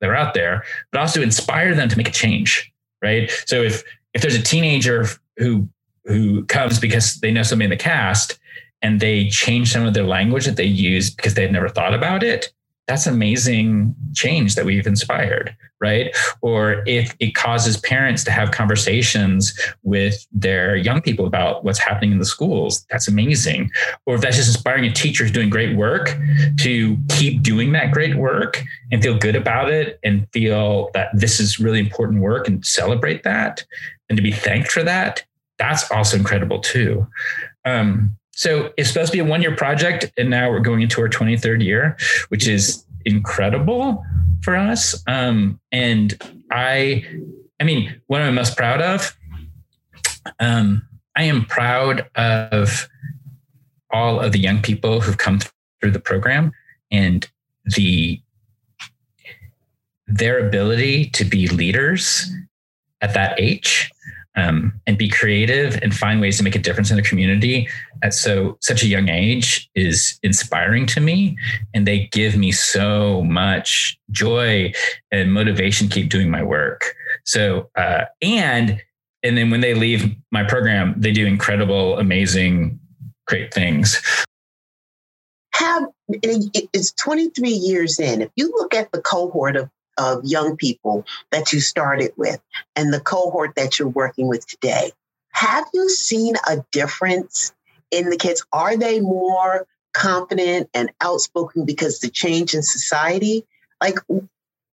that 0.00 0.11
are 0.11 0.16
out 0.16 0.35
there, 0.35 0.62
but 0.92 1.00
also 1.00 1.22
inspire 1.22 1.74
them 1.74 1.88
to 1.88 1.96
make 1.96 2.09
a 2.09 2.12
change. 2.12 2.70
Right. 3.00 3.31
So 3.46 3.62
if 3.62 3.83
if 4.18 4.22
there's 4.22 4.35
a 4.35 4.42
teenager 4.42 5.07
who 5.37 5.68
who 6.04 6.44
comes 6.46 6.81
because 6.81 7.20
they 7.20 7.31
know 7.31 7.44
somebody 7.44 7.66
in 7.66 7.70
the 7.70 7.76
cast 7.76 8.37
and 8.83 8.98
they 8.98 9.28
change 9.28 9.70
some 9.70 9.87
of 9.87 9.94
their 9.94 10.04
language 10.04 10.44
that 10.44 10.57
they 10.57 10.64
use 10.64 11.09
because 11.09 11.35
they 11.35 11.42
had 11.42 11.52
never 11.52 11.68
thought 11.68 11.94
about 11.94 12.24
it 12.24 12.52
that's 12.88 13.07
amazing 13.07 13.94
change 14.14 14.57
that 14.57 14.64
we've 14.64 14.88
inspired 14.88 15.54
right? 15.81 16.14
Or 16.40 16.83
if 16.87 17.14
it 17.20 17.35
causes 17.35 17.76
parents 17.76 18.24
to 18.24 18.31
have 18.31 18.50
conversations 18.50 19.59
with 19.83 20.26
their 20.33 20.76
young 20.76 21.00
people 21.00 21.26
about 21.26 21.64
what's 21.64 21.78
happening 21.78 22.12
in 22.12 22.18
the 22.18 22.24
schools 22.24 22.85
that's 22.90 23.09
amazing. 23.09 23.70
Or 24.07 24.16
if 24.16 24.20
that's 24.20 24.37
just 24.37 24.48
inspiring 24.48 24.85
a 24.85 24.92
teacher 24.92 25.24
who's 25.24 25.33
doing 25.33 25.50
great 25.50 25.76
work 25.76 26.16
to 26.61 26.96
keep 27.09 27.42
doing 27.42 27.72
that 27.72 27.92
great 27.92 28.16
work 28.16 28.62
and 28.90 29.02
feel 29.02 29.18
good 29.18 29.37
about 29.37 29.70
it 29.70 29.98
and 30.02 30.26
feel 30.33 30.90
that 30.94 31.09
this 31.14 31.40
is 31.40 31.61
really 31.61 31.78
important 31.78 32.20
work 32.20 32.48
and 32.48 32.64
celebrate 32.64 33.22
that 33.22 33.64
and 34.08 34.16
to 34.16 34.22
be 34.22 34.32
thanked 34.32 34.70
for 34.70 34.82
that 34.82 35.24
that's 35.58 35.90
also 35.90 36.16
incredible 36.16 36.60
too 36.60 37.06
um, 37.64 38.16
so 38.38 38.72
it's 38.76 38.88
supposed 38.90 39.10
to 39.10 39.16
be 39.16 39.18
a 39.18 39.24
one 39.24 39.42
year 39.42 39.56
project, 39.56 40.12
and 40.16 40.30
now 40.30 40.48
we're 40.48 40.60
going 40.60 40.80
into 40.80 41.00
our 41.00 41.08
23rd 41.08 41.60
year, 41.60 41.96
which 42.28 42.46
is 42.46 42.84
incredible 43.04 44.04
for 44.42 44.54
us. 44.54 45.02
Um, 45.08 45.58
and 45.72 46.16
I, 46.52 47.04
I 47.58 47.64
mean, 47.64 48.00
what 48.06 48.20
I'm 48.20 48.36
most 48.36 48.56
proud 48.56 48.80
of? 48.80 49.18
Um, 50.38 50.86
I 51.16 51.24
am 51.24 51.46
proud 51.46 52.08
of 52.14 52.88
all 53.90 54.20
of 54.20 54.30
the 54.30 54.38
young 54.38 54.62
people 54.62 55.00
who've 55.00 55.18
come 55.18 55.40
through 55.80 55.90
the 55.90 55.98
program 55.98 56.52
and 56.92 57.28
the 57.64 58.22
their 60.06 60.46
ability 60.46 61.10
to 61.10 61.24
be 61.24 61.48
leaders 61.48 62.30
at 63.00 63.14
that 63.14 63.38
age 63.40 63.90
um, 64.38 64.72
and 64.87 64.96
be 64.96 65.09
creative 65.09 65.79
and 65.83 65.94
find 65.94 66.20
ways 66.20 66.38
to 66.38 66.42
make 66.42 66.55
a 66.55 66.59
difference 66.59 66.90
in 66.90 66.96
the 66.96 67.03
community 67.03 67.68
at 68.03 68.14
so 68.14 68.57
such 68.61 68.83
a 68.83 68.87
young 68.87 69.09
age 69.09 69.68
is 69.74 70.18
inspiring 70.22 70.87
to 70.87 71.01
me 71.01 71.37
and 71.74 71.87
they 71.87 72.07
give 72.12 72.37
me 72.37 72.53
so 72.53 73.22
much 73.24 73.98
joy 74.11 74.72
and 75.11 75.35
motivation 75.35 75.88
to 75.88 75.94
keep 75.94 76.09
doing 76.09 76.31
my 76.31 76.42
work 76.42 76.94
so 77.24 77.68
uh, 77.77 78.05
and 78.22 78.81
and 79.22 79.37
then 79.37 79.51
when 79.51 79.61
they 79.61 79.74
leave 79.74 80.14
my 80.31 80.44
program, 80.44 80.94
they 80.96 81.12
do 81.12 81.27
incredible, 81.27 81.98
amazing, 81.98 82.79
great 83.27 83.53
things. 83.53 84.01
Have 85.55 85.85
it's 86.09 86.92
23 86.92 87.51
years 87.51 87.98
in. 87.98 88.22
If 88.22 88.31
you 88.37 88.51
look 88.57 88.74
at 88.74 88.92
the 88.92 89.03
cohort 89.03 89.57
of 89.57 89.68
of 89.98 90.24
young 90.24 90.56
people 90.56 91.04
that 91.30 91.52
you 91.52 91.61
started 91.61 92.12
with 92.16 92.40
and 92.76 92.94
the 92.94 93.00
cohort 93.00 93.54
that 93.56 93.78
you're 93.78 93.88
working 93.88 94.28
with 94.28 94.46
today, 94.46 94.92
have 95.32 95.66
you 95.74 95.88
seen 95.90 96.34
a 96.48 96.64
difference 96.72 97.52
in 97.90 98.11
the 98.11 98.16
kids? 98.16 98.44
Are 98.52 98.76
they 98.76 99.00
more 99.00 99.66
confident 99.92 100.70
and 100.74 100.90
outspoken 101.00 101.64
because 101.64 102.00
the 102.00 102.08
change 102.08 102.54
in 102.54 102.62
society? 102.62 103.44
Like, 103.80 103.98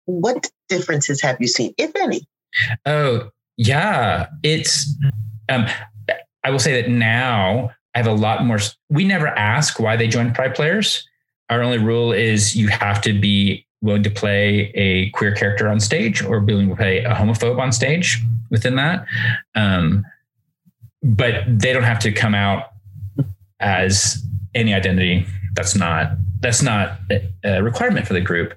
what 0.07 0.51
differences 0.69 1.21
have 1.23 1.37
you 1.41 1.49
seen, 1.49 1.75
if 1.79 1.95
any? 1.97 2.27
Oh, 2.87 3.31
yeah. 3.57 4.27
It's, 4.43 4.95
um, 5.49 5.67
I 6.45 6.51
will 6.51 6.59
say 6.59 6.81
that 6.81 6.91
now 6.91 7.71
I 7.95 7.99
have 7.99 8.07
a 8.07 8.13
lot 8.13 8.45
more. 8.45 8.59
We 8.91 9.05
never 9.05 9.29
ask 9.29 9.81
why 9.81 9.97
they 9.97 10.09
joined 10.09 10.35
Pride 10.35 10.55
Players. 10.55 11.07
Our 11.51 11.63
only 11.63 11.79
rule 11.79 12.13
is 12.13 12.57
you 12.57 12.69
have 12.69 13.01
to 13.03 13.19
be 13.19 13.67
willing 13.85 14.03
to 14.03 14.11
play 14.11 14.73
a 14.75 15.11
queer 15.11 15.35
character 15.35 15.69
on 15.69 15.79
stage 15.79 16.23
or 16.23 16.41
willing 16.41 16.71
to 16.71 16.75
play 16.75 17.05
a 17.05 17.15
homophobe 17.15 17.61
on 17.61 17.71
stage 17.71 18.23
within 18.51 18.77
that. 18.77 19.05
Um, 19.55 20.05
but 21.03 21.45
they 21.47 21.73
don't 21.75 21.83
have 21.83 21.99
to 22.01 22.11
come 22.11 22.35
out 22.35 22.71
as 23.61 24.25
any 24.55 24.73
identity 24.73 25.27
that's 25.55 25.77
not 25.77 26.13
that's 26.41 26.63
not 26.63 26.99
a 27.45 27.63
requirement 27.63 28.07
for 28.07 28.15
the 28.15 28.21
group. 28.21 28.55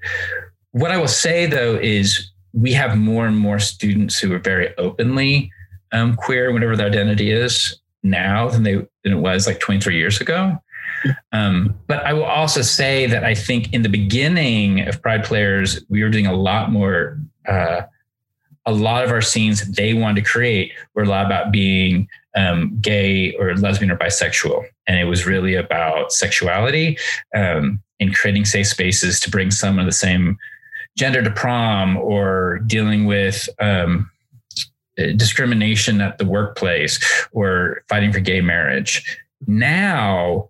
What 0.71 0.91
I 0.91 0.97
will 0.97 1.07
say 1.07 1.45
though 1.45 1.75
is 1.75 2.31
we 2.53 2.73
have 2.73 2.97
more 2.97 3.27
and 3.27 3.37
more 3.37 3.59
students 3.59 4.17
who 4.17 4.33
are 4.33 4.39
very 4.39 4.75
openly 4.77 5.51
um, 5.91 6.15
queer, 6.15 6.51
whatever 6.51 6.75
their 6.75 6.87
identity 6.87 7.31
is 7.31 7.77
now 8.01 8.47
than 8.47 8.63
they 8.63 8.75
than 8.75 9.13
it 9.13 9.19
was 9.19 9.45
like 9.45 9.59
23 9.59 9.97
years 9.97 10.21
ago. 10.21 10.57
Um, 11.31 11.75
but 11.87 12.05
I 12.05 12.13
will 12.13 12.23
also 12.23 12.61
say 12.61 13.07
that 13.07 13.23
I 13.23 13.33
think 13.33 13.73
in 13.73 13.81
the 13.81 13.89
beginning 13.89 14.87
of 14.87 15.01
Pride 15.01 15.23
Players, 15.23 15.83
we 15.89 16.03
were 16.03 16.09
doing 16.09 16.27
a 16.27 16.35
lot 16.35 16.71
more. 16.71 17.19
Uh, 17.47 17.81
a 18.65 18.73
lot 18.73 19.05
of 19.05 19.11
our 19.11 19.21
scenes 19.21 19.65
they 19.71 19.93
wanted 19.93 20.25
to 20.25 20.29
create 20.29 20.73
were 20.93 21.03
a 21.03 21.07
lot 21.07 21.25
about 21.25 21.53
being 21.53 22.05
um, 22.35 22.77
gay 22.81 23.33
or 23.35 23.55
lesbian 23.55 23.89
or 23.89 23.95
bisexual, 23.95 24.65
and 24.87 24.99
it 24.99 25.05
was 25.05 25.25
really 25.25 25.55
about 25.55 26.11
sexuality 26.11 26.97
um, 27.33 27.81
and 28.01 28.13
creating 28.13 28.43
safe 28.43 28.67
spaces 28.67 29.21
to 29.21 29.31
bring 29.31 29.51
some 29.51 29.79
of 29.79 29.85
the 29.85 29.93
same 29.93 30.37
gender 30.97 31.23
to 31.23 31.31
prom 31.31 31.95
or 31.95 32.59
dealing 32.67 33.05
with 33.05 33.47
um, 33.59 34.09
discrimination 35.15 36.01
at 36.01 36.17
the 36.17 36.25
workplace 36.25 36.99
or 37.31 37.83
fighting 37.87 38.11
for 38.11 38.19
gay 38.19 38.41
marriage. 38.41 39.17
Now, 39.45 40.49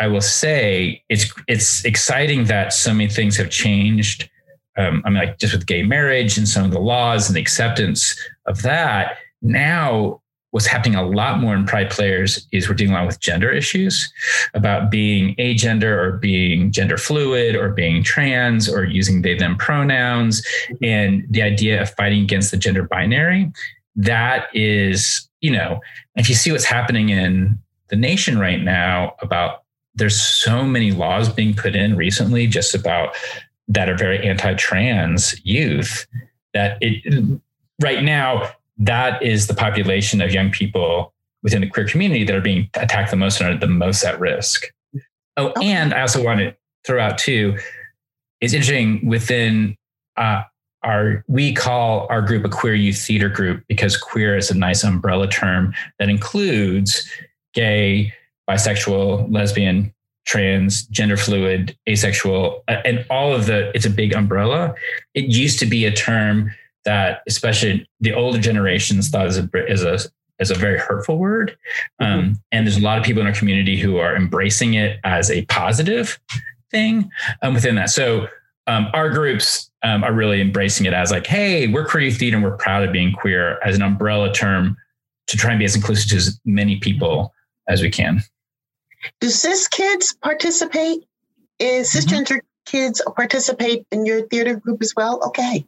I 0.00 0.08
will 0.08 0.20
say 0.20 1.04
it's 1.08 1.32
it's 1.46 1.84
exciting 1.84 2.44
that 2.44 2.72
so 2.72 2.92
many 2.92 3.08
things 3.08 3.36
have 3.36 3.50
changed. 3.50 4.28
Um, 4.76 5.02
I 5.04 5.10
mean, 5.10 5.18
like 5.18 5.38
just 5.38 5.52
with 5.52 5.66
gay 5.66 5.82
marriage 5.82 6.38
and 6.38 6.48
some 6.48 6.64
of 6.64 6.70
the 6.70 6.80
laws 6.80 7.28
and 7.28 7.36
the 7.36 7.40
acceptance 7.40 8.18
of 8.46 8.62
that. 8.62 9.18
Now 9.42 10.20
what's 10.50 10.66
happening 10.66 10.96
a 10.96 11.06
lot 11.06 11.38
more 11.38 11.54
in 11.54 11.64
pride 11.64 11.90
players 11.90 12.46
is 12.52 12.68
we're 12.68 12.74
dealing 12.74 12.94
a 12.94 12.98
lot 12.98 13.06
with 13.06 13.20
gender 13.20 13.50
issues 13.50 14.12
about 14.54 14.90
being 14.90 15.34
agender 15.36 15.96
or 15.96 16.12
being 16.12 16.72
gender 16.72 16.96
fluid 16.96 17.54
or 17.54 17.70
being 17.70 18.02
trans 18.02 18.68
or 18.68 18.84
using 18.84 19.22
they 19.22 19.36
them 19.36 19.56
pronouns 19.56 20.44
and 20.82 21.24
the 21.30 21.42
idea 21.42 21.80
of 21.80 21.90
fighting 21.90 22.22
against 22.22 22.50
the 22.50 22.56
gender 22.56 22.82
binary 22.82 23.50
that 23.94 24.48
is 24.54 25.28
you 25.40 25.50
know 25.50 25.80
if 26.16 26.28
you 26.28 26.34
see 26.34 26.50
what's 26.50 26.64
happening 26.64 27.10
in 27.10 27.58
the 27.88 27.96
nation 27.96 28.38
right 28.38 28.62
now 28.62 29.14
about 29.20 29.62
there's 29.94 30.20
so 30.20 30.64
many 30.64 30.92
laws 30.92 31.28
being 31.28 31.54
put 31.54 31.74
in 31.74 31.96
recently 31.96 32.46
just 32.46 32.74
about 32.74 33.14
that 33.68 33.88
are 33.88 33.96
very 33.96 34.26
anti-trans 34.26 35.40
youth 35.44 36.06
that 36.54 36.78
it 36.80 37.40
right 37.80 38.02
now 38.02 38.50
that 38.78 39.22
is 39.22 39.46
the 39.46 39.54
population 39.54 40.20
of 40.20 40.32
young 40.32 40.50
people 40.50 41.12
within 41.42 41.60
the 41.60 41.68
queer 41.68 41.86
community 41.86 42.24
that 42.24 42.34
are 42.34 42.40
being 42.40 42.68
attacked 42.74 43.10
the 43.10 43.16
most 43.16 43.40
and 43.40 43.54
are 43.54 43.58
the 43.58 43.66
most 43.66 44.04
at 44.04 44.18
risk. 44.18 44.66
Oh, 45.36 45.52
and 45.62 45.94
I 45.94 46.00
also 46.00 46.22
want 46.22 46.40
to 46.40 46.54
throw 46.84 47.00
out 47.00 47.18
too, 47.18 47.56
it's 48.40 48.52
interesting 48.52 49.06
within 49.06 49.76
uh, 50.16 50.42
our, 50.82 51.24
we 51.28 51.52
call 51.52 52.06
our 52.10 52.22
group 52.22 52.44
a 52.44 52.48
queer 52.48 52.74
youth 52.74 52.98
theater 52.98 53.28
group 53.28 53.62
because 53.68 53.96
queer 53.96 54.36
is 54.36 54.50
a 54.50 54.56
nice 54.56 54.82
umbrella 54.82 55.28
term 55.28 55.74
that 55.98 56.08
includes 56.08 57.08
gay, 57.54 58.12
bisexual, 58.50 59.32
lesbian, 59.32 59.94
trans, 60.26 60.82
gender 60.86 61.16
fluid, 61.16 61.76
asexual, 61.88 62.64
and 62.68 63.06
all 63.08 63.32
of 63.32 63.46
the, 63.46 63.70
it's 63.74 63.86
a 63.86 63.90
big 63.90 64.12
umbrella. 64.12 64.74
It 65.14 65.26
used 65.26 65.58
to 65.60 65.66
be 65.66 65.84
a 65.84 65.92
term 65.92 66.50
that 66.84 67.22
especially 67.28 67.88
the 68.00 68.12
older 68.12 68.38
generations 68.38 69.08
thought 69.08 69.26
as 69.26 69.38
a 69.38 69.48
as 69.68 69.82
a 69.82 69.98
as 70.40 70.50
a 70.50 70.54
very 70.54 70.78
hurtful 70.78 71.18
word. 71.18 71.56
Mm-hmm. 72.00 72.12
Um, 72.12 72.42
and 72.50 72.66
there's 72.66 72.78
a 72.78 72.82
lot 72.82 72.98
of 72.98 73.04
people 73.04 73.20
in 73.20 73.26
our 73.26 73.34
community 73.34 73.78
who 73.78 73.98
are 73.98 74.16
embracing 74.16 74.74
it 74.74 74.98
as 75.04 75.30
a 75.30 75.44
positive 75.46 76.18
thing 76.70 77.10
um, 77.42 77.54
within 77.54 77.74
that. 77.74 77.90
So 77.90 78.26
um, 78.66 78.88
our 78.94 79.10
groups 79.10 79.70
um, 79.82 80.02
are 80.02 80.12
really 80.14 80.40
embracing 80.40 80.86
it 80.86 80.94
as 80.94 81.10
like, 81.10 81.26
hey, 81.26 81.66
we're 81.66 81.86
queer 81.86 82.10
theater 82.10 82.36
and 82.36 82.44
we're 82.44 82.56
proud 82.56 82.82
of 82.82 82.92
being 82.92 83.12
queer 83.12 83.58
as 83.62 83.76
an 83.76 83.82
umbrella 83.82 84.32
term 84.32 84.76
to 85.26 85.36
try 85.36 85.50
and 85.50 85.58
be 85.58 85.64
as 85.66 85.76
inclusive 85.76 86.08
to 86.10 86.16
as 86.16 86.40
many 86.44 86.76
people 86.76 87.34
as 87.68 87.82
we 87.82 87.90
can. 87.90 88.22
Do 89.20 89.28
cis 89.28 89.68
kids 89.68 90.14
participate? 90.14 91.04
Is 91.58 91.88
mm-hmm. 91.88 91.98
cisgender 91.98 92.36
mm-hmm. 92.36 92.66
kids 92.66 93.02
participate 93.16 93.86
in 93.90 94.06
your 94.06 94.26
theater 94.28 94.56
group 94.56 94.82
as 94.82 94.94
well? 94.96 95.20
Okay. 95.26 95.66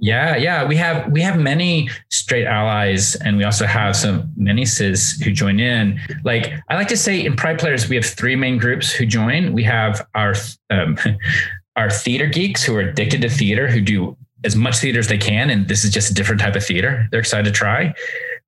Yeah, 0.00 0.36
yeah, 0.36 0.64
we 0.64 0.76
have 0.76 1.10
we 1.12 1.20
have 1.22 1.38
many 1.38 1.90
straight 2.10 2.46
allies, 2.46 3.14
and 3.16 3.36
we 3.36 3.44
also 3.44 3.66
have 3.66 3.96
some 3.96 4.32
many 4.36 4.64
cis 4.64 5.20
who 5.20 5.32
join 5.32 5.60
in. 5.60 6.00
Like 6.24 6.52
I 6.68 6.76
like 6.76 6.88
to 6.88 6.96
say, 6.96 7.24
in 7.24 7.36
Pride 7.36 7.58
Players, 7.58 7.88
we 7.88 7.96
have 7.96 8.04
three 8.04 8.36
main 8.36 8.58
groups 8.58 8.92
who 8.92 9.06
join. 9.06 9.52
We 9.52 9.64
have 9.64 10.06
our 10.14 10.34
um, 10.70 10.98
our 11.76 11.90
theater 11.90 12.26
geeks 12.26 12.62
who 12.62 12.76
are 12.76 12.80
addicted 12.80 13.22
to 13.22 13.28
theater, 13.28 13.68
who 13.68 13.80
do 13.80 14.16
as 14.44 14.56
much 14.56 14.78
theater 14.78 14.98
as 14.98 15.08
they 15.08 15.18
can, 15.18 15.50
and 15.50 15.68
this 15.68 15.84
is 15.84 15.90
just 15.90 16.10
a 16.10 16.14
different 16.14 16.40
type 16.40 16.56
of 16.56 16.64
theater. 16.64 17.06
They're 17.10 17.20
excited 17.20 17.44
to 17.44 17.52
try. 17.52 17.94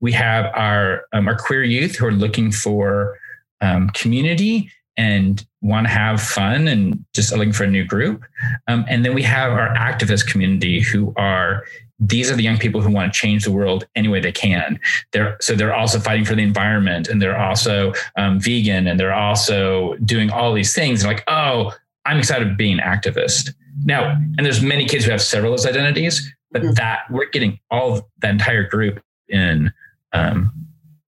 We 0.01 0.13
have 0.13 0.47
our 0.55 1.07
um, 1.13 1.29
our 1.29 1.37
queer 1.37 1.63
youth 1.63 1.97
who 1.97 2.07
are 2.07 2.13
looking 2.13 2.53
for 2.53 3.19
um, 3.65 3.89
community 3.91 4.71
and 4.97 5.45
want 5.63 5.87
to 5.87 5.93
have 5.93 6.21
fun 6.21 6.69
and 6.69 7.05
just 7.15 7.33
looking 7.33 7.53
for 7.53 7.65
a 7.65 7.71
new 7.71 7.85
group. 7.85 8.23
Um, 8.69 8.85
and 8.89 9.05
then 9.05 9.15
we 9.15 9.23
have 9.23 9.53
our 9.53 9.75
activist 9.75 10.27
community 10.27 10.81
who 10.81 11.13
are 11.17 11.65
these 12.01 12.31
are 12.31 12.35
the 12.35 12.43
young 12.43 12.59
people 12.59 12.81
who 12.81 12.91
want 12.91 13.13
to 13.13 13.19
change 13.19 13.45
the 13.45 13.53
world 13.53 13.87
any 13.95 14.09
way 14.09 14.21
they 14.21 14.33
can. 14.33 14.79
They're 15.13 15.37
so 15.41 15.55
they're 15.55 15.75
also 15.75 15.99
fighting 15.99 16.25
for 16.25 16.35
the 16.35 16.43
environment 16.43 17.09
and 17.09 17.23
they're 17.23 17.39
also 17.39 17.93
um, 18.17 18.41
vegan 18.41 18.87
and 18.87 19.01
they're 19.01 19.15
also 19.15 19.95
doing 20.05 20.31
all 20.31 20.53
these 20.53 20.75
things. 20.75 21.03
And 21.03 21.13
like, 21.13 21.25
oh, 21.29 21.73
I'm 22.05 22.19
excited 22.19 22.49
to 22.49 22.55
be 22.55 22.71
an 22.71 22.81
activist 22.81 23.55
now. 23.85 24.11
And 24.37 24.45
there's 24.45 24.61
many 24.61 24.87
kids 24.87 25.05
who 25.05 25.13
have 25.13 25.23
several 25.23 25.55
of 25.55 25.59
those 25.59 25.67
identities, 25.67 26.31
but 26.51 26.63
mm-hmm. 26.63 26.73
that 26.75 27.05
we're 27.11 27.31
getting 27.31 27.59
all 27.71 28.11
that 28.21 28.31
entire 28.31 28.69
group 28.69 29.03
in 29.29 29.73
um, 30.13 30.53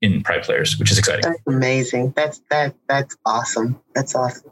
in 0.03 0.23
Pride 0.23 0.43
Players, 0.43 0.79
which 0.79 0.91
is 0.91 0.99
exciting. 0.99 1.23
That's 1.23 1.43
amazing. 1.47 2.13
That's 2.15 2.41
that 2.51 2.75
that's 2.89 3.17
awesome. 3.25 3.81
That's 3.95 4.15
awesome. 4.15 4.51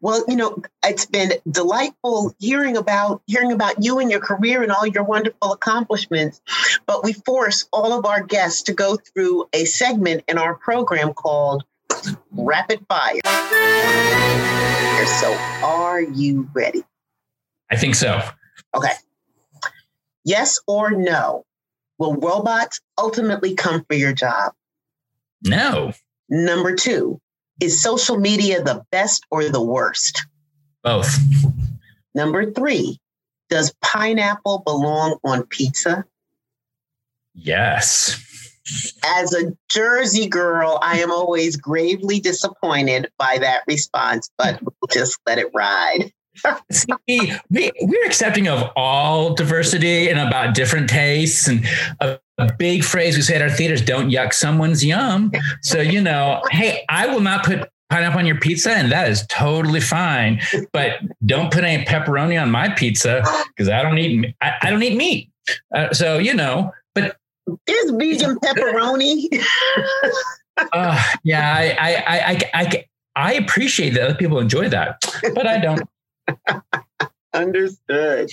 Well, 0.00 0.24
you 0.28 0.36
know, 0.36 0.62
it's 0.84 1.06
been 1.06 1.32
delightful 1.50 2.34
hearing 2.38 2.76
about 2.76 3.22
hearing 3.26 3.52
about 3.52 3.82
you 3.82 3.98
and 3.98 4.10
your 4.10 4.20
career 4.20 4.62
and 4.62 4.70
all 4.70 4.86
your 4.86 5.04
wonderful 5.04 5.52
accomplishments. 5.52 6.40
But 6.86 7.02
we 7.02 7.12
force 7.12 7.66
all 7.72 7.92
of 7.92 8.06
our 8.06 8.22
guests 8.22 8.62
to 8.64 8.72
go 8.72 8.96
through 8.96 9.48
a 9.52 9.64
segment 9.64 10.24
in 10.28 10.38
our 10.38 10.54
program 10.54 11.12
called 11.12 11.64
Rapid 12.32 12.86
Fire. 12.88 13.20
So, 15.20 15.32
are 15.62 16.00
you 16.00 16.48
ready? 16.54 16.84
I 17.70 17.76
think 17.76 17.94
so. 17.94 18.22
Okay. 18.74 18.92
Yes 20.24 20.58
or 20.66 20.90
no? 20.92 21.44
Will 21.98 22.14
robots 22.14 22.80
ultimately 22.98 23.54
come 23.54 23.84
for 23.84 23.94
your 23.94 24.12
job? 24.12 24.52
No. 25.44 25.92
Number 26.28 26.74
two, 26.74 27.20
is 27.60 27.82
social 27.82 28.18
media 28.18 28.62
the 28.62 28.84
best 28.90 29.24
or 29.30 29.44
the 29.48 29.62
worst? 29.62 30.26
Both. 30.82 31.16
Number 32.14 32.50
three, 32.50 32.98
does 33.50 33.74
pineapple 33.82 34.62
belong 34.64 35.18
on 35.24 35.44
pizza? 35.44 36.04
Yes. 37.34 38.20
As 39.04 39.34
a 39.34 39.52
Jersey 39.68 40.26
girl, 40.26 40.78
I 40.80 41.00
am 41.00 41.10
always 41.10 41.56
gravely 41.56 42.20
disappointed 42.20 43.10
by 43.18 43.38
that 43.40 43.62
response, 43.66 44.30
but 44.38 44.60
we'll 44.62 44.88
just 44.90 45.18
let 45.26 45.38
it 45.38 45.50
ride. 45.54 46.12
See, 46.72 47.32
we, 47.50 47.70
we're 47.80 48.06
accepting 48.06 48.48
of 48.48 48.70
all 48.76 49.34
diversity 49.34 50.08
and 50.08 50.18
about 50.18 50.54
different 50.54 50.88
tastes 50.90 51.48
and 51.48 51.64
a, 52.00 52.18
a 52.38 52.52
big 52.58 52.84
phrase 52.84 53.16
we 53.16 53.22
say 53.22 53.36
at 53.36 53.42
our 53.42 53.50
theaters 53.50 53.80
don't 53.82 54.10
yuck 54.10 54.32
someone's 54.32 54.84
yum. 54.84 55.32
So 55.62 55.80
you 55.80 56.00
know 56.00 56.42
hey 56.50 56.84
i 56.88 57.06
will 57.06 57.20
not 57.20 57.44
put 57.44 57.68
pineapple 57.90 58.18
on 58.18 58.26
your 58.26 58.38
pizza 58.38 58.72
and 58.72 58.90
that 58.90 59.08
is 59.08 59.26
totally 59.28 59.80
fine 59.80 60.40
but 60.72 60.98
don't 61.24 61.52
put 61.52 61.64
any 61.64 61.84
pepperoni 61.84 62.40
on 62.40 62.50
my 62.50 62.68
pizza 62.68 63.22
because 63.48 63.68
i 63.68 63.82
don't 63.82 63.98
eat 63.98 64.34
I, 64.40 64.54
I 64.62 64.70
don't 64.70 64.82
eat 64.82 64.96
meat. 64.96 65.30
Uh, 65.74 65.92
so 65.92 66.18
you 66.18 66.34
know 66.34 66.72
but 66.94 67.16
there's 67.66 67.90
vegan 67.92 68.38
pepperoni? 68.38 69.28
Uh, 70.72 71.02
yeah 71.24 71.52
I, 71.52 71.76
I 71.80 71.96
i 71.96 72.30
i 72.30 72.62
i 72.62 72.84
i 73.16 73.32
appreciate 73.34 73.90
that 73.94 74.04
other 74.04 74.14
people 74.14 74.38
enjoy 74.38 74.68
that 74.68 75.02
but 75.34 75.48
i 75.48 75.58
don't 75.58 75.82
Understood. 77.34 78.30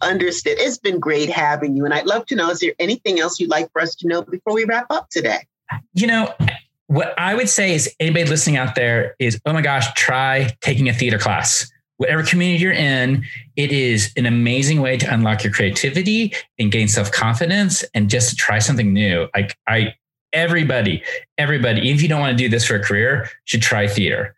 Understood. 0.00 0.58
It's 0.58 0.78
been 0.78 1.00
great 1.00 1.28
having 1.28 1.76
you. 1.76 1.84
And 1.84 1.92
I'd 1.92 2.06
love 2.06 2.24
to 2.26 2.36
know 2.36 2.50
is 2.50 2.60
there 2.60 2.74
anything 2.78 3.18
else 3.18 3.40
you'd 3.40 3.50
like 3.50 3.70
for 3.72 3.82
us 3.82 3.96
to 3.96 4.06
know 4.06 4.22
before 4.22 4.54
we 4.54 4.64
wrap 4.64 4.86
up 4.90 5.08
today? 5.10 5.46
You 5.92 6.06
know, 6.06 6.32
what 6.86 7.18
I 7.18 7.34
would 7.34 7.48
say 7.48 7.74
is 7.74 7.94
anybody 7.98 8.24
listening 8.24 8.56
out 8.56 8.74
there 8.76 9.16
is, 9.18 9.40
oh 9.44 9.52
my 9.52 9.60
gosh, 9.60 9.92
try 9.94 10.56
taking 10.60 10.88
a 10.88 10.92
theater 10.92 11.18
class. 11.18 11.70
Whatever 11.96 12.22
community 12.22 12.62
you're 12.62 12.72
in, 12.72 13.24
it 13.56 13.72
is 13.72 14.12
an 14.16 14.24
amazing 14.24 14.80
way 14.80 14.96
to 14.96 15.12
unlock 15.12 15.42
your 15.42 15.52
creativity 15.52 16.32
and 16.60 16.70
gain 16.70 16.86
self 16.86 17.10
confidence 17.10 17.84
and 17.92 18.08
just 18.08 18.30
to 18.30 18.36
try 18.36 18.60
something 18.60 18.92
new. 18.92 19.26
Like, 19.34 19.56
I, 19.66 19.94
everybody, 20.32 21.02
everybody, 21.38 21.90
if 21.90 22.00
you 22.00 22.08
don't 22.08 22.20
want 22.20 22.38
to 22.38 22.42
do 22.42 22.48
this 22.48 22.64
for 22.64 22.76
a 22.76 22.82
career, 22.82 23.28
should 23.46 23.62
try 23.62 23.88
theater. 23.88 24.36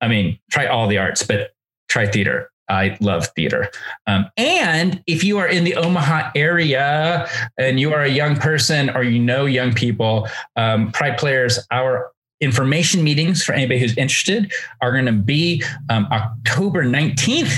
I 0.00 0.08
mean, 0.08 0.38
try 0.50 0.66
all 0.66 0.88
the 0.88 0.96
arts, 0.96 1.22
but 1.22 1.50
try 1.92 2.06
theater. 2.06 2.50
I 2.68 2.96
love 3.00 3.26
theater. 3.36 3.70
Um, 4.06 4.26
and 4.38 5.02
if 5.06 5.22
you 5.22 5.36
are 5.38 5.46
in 5.46 5.64
the 5.64 5.74
Omaha 5.74 6.30
area 6.34 7.28
and 7.58 7.78
you 7.78 7.92
are 7.92 8.00
a 8.00 8.08
young 8.08 8.36
person 8.36 8.88
or 8.90 9.02
you 9.02 9.18
know 9.18 9.44
young 9.44 9.74
people, 9.74 10.26
um, 10.56 10.90
Pride 10.92 11.18
Players, 11.18 11.58
our 11.70 12.10
information 12.40 13.04
meetings 13.04 13.44
for 13.44 13.52
anybody 13.52 13.78
who's 13.78 13.96
interested 13.98 14.52
are 14.80 14.90
going 14.90 15.04
to 15.04 15.12
be 15.12 15.62
um, 15.90 16.08
October 16.10 16.82
19th 16.82 17.52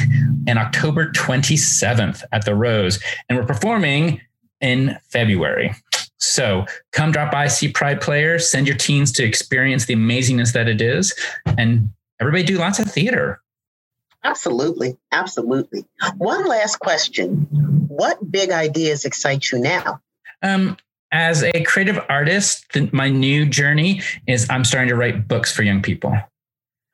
and 0.48 0.58
October 0.58 1.12
27th 1.12 2.24
at 2.32 2.44
the 2.44 2.54
Rose. 2.54 2.98
And 3.28 3.38
we're 3.38 3.46
performing 3.46 4.20
in 4.60 4.98
February. 5.10 5.72
So 6.18 6.66
come 6.92 7.12
drop 7.12 7.30
by, 7.30 7.46
see 7.46 7.68
Pride 7.68 8.00
Players, 8.00 8.50
send 8.50 8.66
your 8.66 8.76
teens 8.76 9.12
to 9.12 9.24
experience 9.24 9.86
the 9.86 9.94
amazingness 9.94 10.52
that 10.54 10.68
it 10.68 10.80
is, 10.80 11.14
and 11.58 11.90
everybody 12.20 12.42
do 12.42 12.58
lots 12.58 12.78
of 12.78 12.90
theater. 12.90 13.40
Absolutely. 14.24 14.96
Absolutely. 15.12 15.84
One 16.16 16.46
last 16.46 16.80
question. 16.80 17.46
What 17.88 18.30
big 18.30 18.50
ideas 18.50 19.04
excite 19.04 19.52
you 19.52 19.58
now? 19.58 20.00
Um, 20.42 20.76
as 21.12 21.44
a 21.44 21.62
creative 21.62 21.98
artist, 22.08 22.64
the, 22.72 22.88
my 22.92 23.08
new 23.08 23.46
journey 23.46 24.02
is 24.26 24.48
I'm 24.50 24.64
starting 24.64 24.88
to 24.88 24.96
write 24.96 25.28
books 25.28 25.54
for 25.54 25.62
young 25.62 25.82
people. 25.82 26.12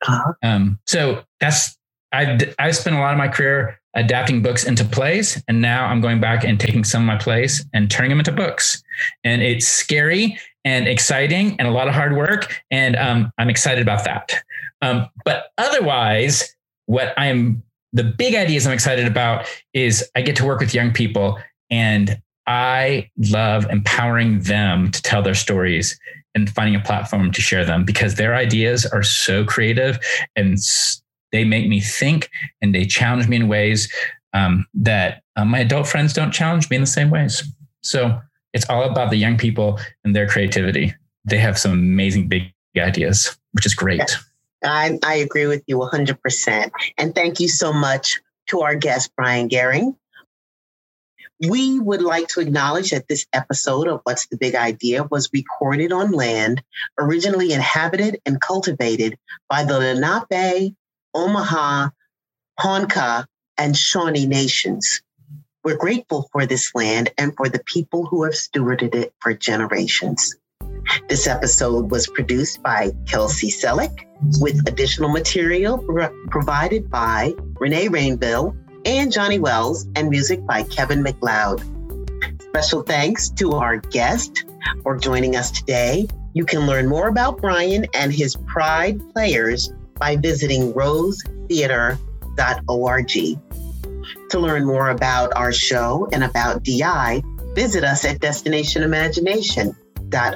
Uh-huh. 0.07 0.33
Um, 0.43 0.79
so 0.85 1.23
that's 1.39 1.77
I've 2.11 2.53
I've 2.59 2.75
spent 2.75 2.95
a 2.95 2.99
lot 2.99 3.13
of 3.13 3.17
my 3.17 3.27
career 3.27 3.79
adapting 3.95 4.41
books 4.41 4.63
into 4.63 4.85
plays, 4.85 5.41
and 5.47 5.61
now 5.61 5.85
I'm 5.85 6.01
going 6.01 6.19
back 6.19 6.43
and 6.43 6.59
taking 6.59 6.83
some 6.83 7.01
of 7.01 7.07
my 7.07 7.17
plays 7.17 7.65
and 7.73 7.89
turning 7.89 8.09
them 8.09 8.19
into 8.19 8.31
books. 8.31 8.83
And 9.23 9.41
it's 9.41 9.67
scary 9.67 10.37
and 10.63 10.87
exciting 10.87 11.55
and 11.57 11.67
a 11.67 11.71
lot 11.71 11.87
of 11.87 11.93
hard 11.93 12.15
work, 12.15 12.61
and 12.69 12.95
um, 12.95 13.31
I'm 13.37 13.49
excited 13.49 13.81
about 13.81 14.03
that. 14.05 14.43
Um, 14.81 15.07
but 15.25 15.51
otherwise, 15.57 16.55
what 16.91 17.13
I'm 17.15 17.63
the 17.93 18.03
big 18.03 18.35
ideas 18.35 18.67
I'm 18.67 18.73
excited 18.73 19.07
about 19.07 19.47
is 19.73 20.09
I 20.13 20.21
get 20.21 20.35
to 20.37 20.45
work 20.45 20.59
with 20.59 20.73
young 20.73 20.91
people 20.91 21.39
and 21.69 22.21
I 22.47 23.09
love 23.29 23.65
empowering 23.69 24.41
them 24.41 24.91
to 24.91 25.01
tell 25.01 25.21
their 25.21 25.33
stories 25.33 25.97
and 26.35 26.49
finding 26.49 26.75
a 26.75 26.83
platform 26.83 27.31
to 27.31 27.41
share 27.41 27.63
them 27.63 27.85
because 27.85 28.15
their 28.15 28.35
ideas 28.35 28.85
are 28.85 29.03
so 29.03 29.45
creative 29.45 29.99
and 30.35 30.57
they 31.31 31.45
make 31.45 31.69
me 31.69 31.79
think 31.79 32.29
and 32.61 32.75
they 32.75 32.83
challenge 32.83 33.29
me 33.29 33.37
in 33.37 33.47
ways 33.47 33.89
um, 34.33 34.65
that 34.73 35.23
uh, 35.37 35.45
my 35.45 35.59
adult 35.59 35.87
friends 35.87 36.11
don't 36.11 36.31
challenge 36.31 36.69
me 36.69 36.75
in 36.75 36.81
the 36.81 36.87
same 36.87 37.09
ways. 37.09 37.41
So 37.83 38.19
it's 38.53 38.69
all 38.69 38.83
about 38.83 39.11
the 39.11 39.17
young 39.17 39.37
people 39.37 39.79
and 40.03 40.13
their 40.13 40.27
creativity. 40.27 40.93
They 41.23 41.37
have 41.37 41.57
some 41.57 41.71
amazing 41.71 42.27
big 42.27 42.51
ideas, 42.77 43.37
which 43.53 43.65
is 43.65 43.73
great. 43.73 44.17
I, 44.63 44.99
I 45.03 45.15
agree 45.15 45.47
with 45.47 45.63
you 45.67 45.77
100%. 45.77 46.71
And 46.97 47.15
thank 47.15 47.39
you 47.39 47.47
so 47.47 47.73
much 47.73 48.21
to 48.47 48.61
our 48.61 48.75
guest, 48.75 49.11
Brian 49.15 49.49
Guehring. 49.49 49.95
We 51.47 51.79
would 51.79 52.03
like 52.03 52.27
to 52.29 52.39
acknowledge 52.39 52.91
that 52.91 53.07
this 53.07 53.25
episode 53.33 53.87
of 53.87 54.01
What's 54.03 54.27
the 54.27 54.37
Big 54.37 54.53
Idea 54.53 55.03
was 55.03 55.29
recorded 55.33 55.91
on 55.91 56.11
land 56.11 56.61
originally 56.99 57.51
inhabited 57.51 58.21
and 58.27 58.39
cultivated 58.39 59.17
by 59.49 59.63
the 59.63 59.79
Lenape, 59.79 60.75
Omaha, 61.15 61.89
Ponca, 62.59 63.25
and 63.57 63.75
Shawnee 63.75 64.27
nations. 64.27 65.01
We're 65.63 65.77
grateful 65.77 66.29
for 66.31 66.45
this 66.45 66.73
land 66.75 67.11
and 67.17 67.35
for 67.35 67.49
the 67.49 67.63
people 67.65 68.05
who 68.05 68.23
have 68.23 68.33
stewarded 68.33 68.93
it 68.93 69.13
for 69.19 69.33
generations. 69.33 70.35
This 71.07 71.27
episode 71.27 71.91
was 71.91 72.07
produced 72.07 72.63
by 72.63 72.91
Kelsey 73.05 73.49
Selleck 73.49 74.05
with 74.39 74.67
additional 74.67 75.09
material 75.09 75.77
provided 76.29 76.89
by 76.89 77.33
Renee 77.59 77.89
Rainville 77.89 78.55
and 78.85 79.11
Johnny 79.11 79.39
Wells 79.39 79.87
and 79.95 80.09
music 80.09 80.45
by 80.45 80.63
Kevin 80.63 81.03
MacLeod. 81.03 81.61
Special 82.41 82.83
thanks 82.83 83.29
to 83.29 83.53
our 83.53 83.77
guest 83.77 84.45
for 84.83 84.97
joining 84.97 85.35
us 85.35 85.51
today. 85.51 86.07
You 86.33 86.45
can 86.45 86.65
learn 86.65 86.87
more 86.87 87.07
about 87.07 87.41
Brian 87.41 87.85
and 87.93 88.13
his 88.13 88.35
Pride 88.47 89.01
players 89.13 89.73
by 89.99 90.15
visiting 90.15 90.73
rosetheater.org. 90.73 93.11
To 94.29 94.39
learn 94.39 94.65
more 94.65 94.89
about 94.89 95.33
our 95.35 95.51
show 95.51 96.07
and 96.11 96.23
about 96.23 96.63
DI, 96.63 97.21
visit 97.53 97.83
us 97.83 98.05
at 98.05 98.19
Destination 98.19 98.83
Imagination 98.83 99.75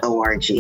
org. 0.03 0.51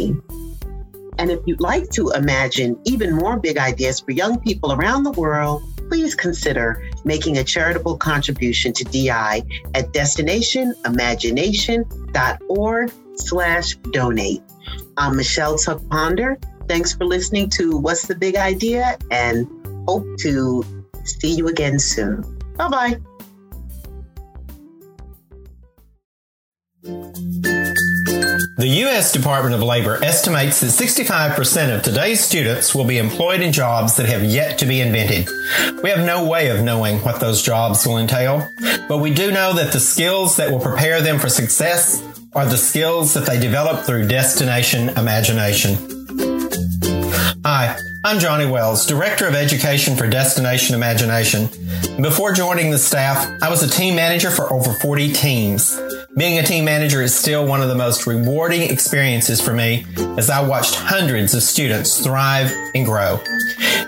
And 1.17 1.31
if 1.31 1.39
you'd 1.45 1.61
like 1.61 1.89
to 1.91 2.09
imagine 2.09 2.77
even 2.85 3.15
more 3.15 3.39
big 3.39 3.57
ideas 3.57 4.01
for 4.01 4.11
young 4.11 4.37
people 4.39 4.73
around 4.73 5.03
the 5.03 5.11
world, 5.11 5.63
please 5.89 6.15
consider 6.15 6.89
making 7.03 7.37
a 7.37 7.43
charitable 7.43 7.97
contribution 7.97 8.71
to 8.73 8.85
DI 8.85 9.43
at 9.73 9.91
destinationimagination.org 9.93 12.91
slash 13.15 13.75
donate. 13.91 14.43
I'm 14.97 15.15
Michelle 15.15 15.57
Tuck 15.57 15.81
Ponder. 15.89 16.37
Thanks 16.67 16.93
for 16.93 17.05
listening 17.05 17.49
to 17.51 17.77
What's 17.77 18.07
the 18.07 18.15
Big 18.15 18.35
Idea 18.35 18.97
and 19.11 19.47
hope 19.87 20.17
to 20.19 20.65
see 21.03 21.33
you 21.33 21.47
again 21.47 21.79
soon. 21.79 22.23
Bye 22.57 22.69
bye. 22.69 22.99
The 28.57 28.69
U.S. 28.69 29.11
Department 29.11 29.53
of 29.53 29.61
Labor 29.61 30.01
estimates 30.01 30.61
that 30.61 30.67
65% 30.67 31.75
of 31.75 31.83
today's 31.83 32.23
students 32.23 32.73
will 32.73 32.85
be 32.85 32.99
employed 32.99 33.41
in 33.41 33.51
jobs 33.51 33.97
that 33.97 34.07
have 34.07 34.23
yet 34.23 34.59
to 34.59 34.65
be 34.65 34.79
invented. 34.79 35.27
We 35.83 35.89
have 35.89 36.05
no 36.05 36.25
way 36.25 36.47
of 36.47 36.63
knowing 36.63 36.99
what 36.99 37.19
those 37.19 37.41
jobs 37.41 37.85
will 37.85 37.97
entail, 37.97 38.47
but 38.87 38.99
we 38.99 39.13
do 39.13 39.29
know 39.29 39.51
that 39.55 39.73
the 39.73 39.81
skills 39.81 40.37
that 40.37 40.51
will 40.51 40.61
prepare 40.61 41.01
them 41.01 41.19
for 41.19 41.27
success 41.27 42.01
are 42.33 42.45
the 42.45 42.55
skills 42.55 43.13
that 43.13 43.25
they 43.25 43.37
develop 43.37 43.85
through 43.85 44.07
destination 44.07 44.87
imagination. 44.87 45.75
Hi, 47.43 47.77
I'm 48.05 48.19
Johnny 48.19 48.45
Wells, 48.45 48.85
Director 48.85 49.27
of 49.27 49.35
Education 49.35 49.97
for 49.97 50.07
Destination 50.07 50.75
Imagination. 50.75 51.49
Before 52.01 52.31
joining 52.31 52.71
the 52.71 52.79
staff, 52.79 53.29
I 53.41 53.49
was 53.49 53.63
a 53.63 53.69
team 53.69 53.97
manager 53.97 54.31
for 54.31 54.53
over 54.53 54.71
40 54.75 55.11
teams. 55.11 55.77
Being 56.17 56.39
a 56.39 56.43
team 56.43 56.63
manager 56.63 57.01
is 57.01 57.13
still 57.13 57.45
one 57.45 57.61
of 57.61 57.67
the 57.67 57.75
most 57.75 58.07
rewarding 58.07 58.61
experiences 58.61 59.41
for 59.41 59.51
me 59.51 59.85
as 60.17 60.29
I 60.29 60.47
watched 60.47 60.73
hundreds 60.73 61.33
of 61.33 61.43
students 61.43 62.01
thrive 62.01 62.49
and 62.73 62.85
grow. 62.85 63.19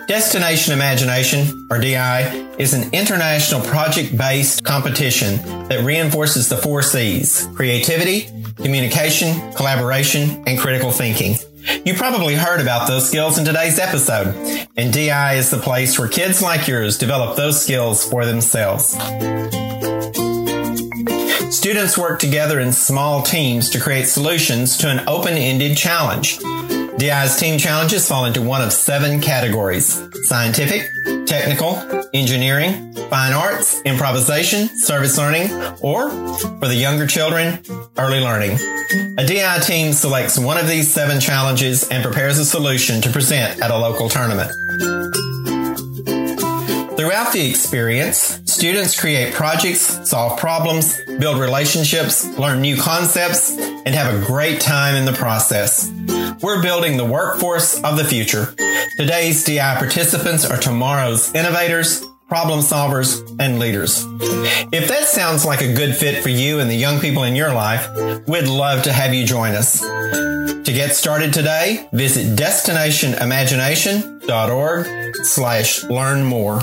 Destination 0.08 0.74
Imagination, 0.74 1.68
or 1.72 1.80
DI, 1.80 2.50
is 2.58 2.74
an 2.74 2.94
international 2.94 3.62
project 3.62 4.18
based 4.18 4.66
competition 4.66 5.38
that 5.70 5.86
reinforces 5.86 6.50
the 6.50 6.58
four 6.58 6.82
C's 6.82 7.48
creativity, 7.56 8.30
communication, 8.58 9.54
collaboration, 9.54 10.44
and 10.46 10.60
critical 10.60 10.92
thinking. 10.92 11.38
You 11.86 11.94
probably 11.94 12.36
heard 12.36 12.60
about 12.60 12.90
those 12.90 13.08
skills 13.08 13.38
in 13.38 13.46
today's 13.46 13.80
episode, 13.80 14.36
and 14.76 14.92
DI 14.92 15.36
is 15.36 15.50
the 15.50 15.60
place 15.60 15.98
where 15.98 16.10
kids 16.10 16.42
like 16.42 16.68
yours 16.68 16.98
develop 16.98 17.38
those 17.38 17.62
skills 17.62 18.06
for 18.06 18.26
themselves. 18.26 18.98
Students 21.52 21.98
work 21.98 22.20
together 22.20 22.60
in 22.60 22.74
small 22.74 23.22
teams 23.22 23.70
to 23.70 23.80
create 23.80 24.08
solutions 24.08 24.78
to 24.78 24.90
an 24.90 25.08
open-ended 25.08 25.78
challenge. 25.78 26.40
DI's 26.98 27.38
team 27.38 27.58
challenges 27.58 28.06
fall 28.06 28.26
into 28.26 28.42
one 28.42 28.62
of 28.62 28.74
seven 28.74 29.22
categories. 29.22 30.02
Scientific, 30.24 30.90
technical, 31.26 31.78
engineering, 32.14 32.94
fine 33.10 33.32
arts, 33.32 33.82
improvisation, 33.84 34.68
service 34.80 35.18
learning, 35.18 35.50
or 35.82 36.10
for 36.10 36.68
the 36.68 36.76
younger 36.76 37.08
children, 37.08 37.64
early 37.98 38.20
learning. 38.20 38.58
A 39.18 39.26
DI 39.26 39.60
team 39.60 39.94
selects 39.94 40.38
one 40.38 40.58
of 40.58 40.68
these 40.68 40.94
seven 40.94 41.20
challenges 41.22 41.88
and 41.90 42.04
prepares 42.04 42.40
a 42.40 42.46
solution 42.46 43.02
to 43.02 43.10
present 43.10 43.62
at 43.62 43.72
a 43.72 43.78
local 43.78 44.10
tournament. 44.10 44.52
Throughout 46.98 47.32
the 47.32 47.48
experience, 47.50 48.42
students 48.58 49.00
create 49.00 49.36
projects, 49.36 50.10
solve 50.10 50.40
problems, 50.40 51.00
build 51.20 51.40
relationships, 51.40 52.26
learn 52.40 52.60
new 52.60 52.76
concepts, 52.76 53.56
and 53.56 53.90
have 53.90 54.12
a 54.12 54.26
great 54.26 54.60
time 54.60 54.96
in 54.96 55.06
the 55.06 55.14
process. 55.14 55.92
We're 56.42 56.64
building 56.64 56.98
the 56.98 57.06
workforce 57.06 57.80
of 57.84 57.98
the 57.98 58.04
future. 58.04 58.56
Today's 58.98 59.44
DI 59.44 59.76
participants 59.78 60.44
are 60.44 60.58
tomorrow's 60.58 61.32
innovators, 61.36 62.04
problem 62.28 62.62
solvers, 62.62 63.22
and 63.40 63.60
leaders. 63.60 64.04
If 64.74 64.88
that 64.88 65.04
sounds 65.04 65.46
like 65.46 65.62
a 65.62 65.76
good 65.76 65.96
fit 65.96 66.24
for 66.24 66.30
you 66.30 66.60
and 66.60 66.68
the 66.68 66.76
young 66.76 67.00
people 67.00 67.22
in 67.22 67.36
your 67.36 67.54
life, 67.54 67.88
we'd 68.28 68.48
love 68.48 68.82
to 68.84 68.92
have 68.92 69.14
you 69.14 69.24
join 69.24 69.54
us. 69.54 69.82
To 69.82 70.72
get 70.74 70.96
started 70.96 71.32
today, 71.32 71.88
visit 71.94 72.36
destinationimagination.org 72.36 75.16
slash 75.24 75.84
learn 75.84 76.24
more. 76.24 76.60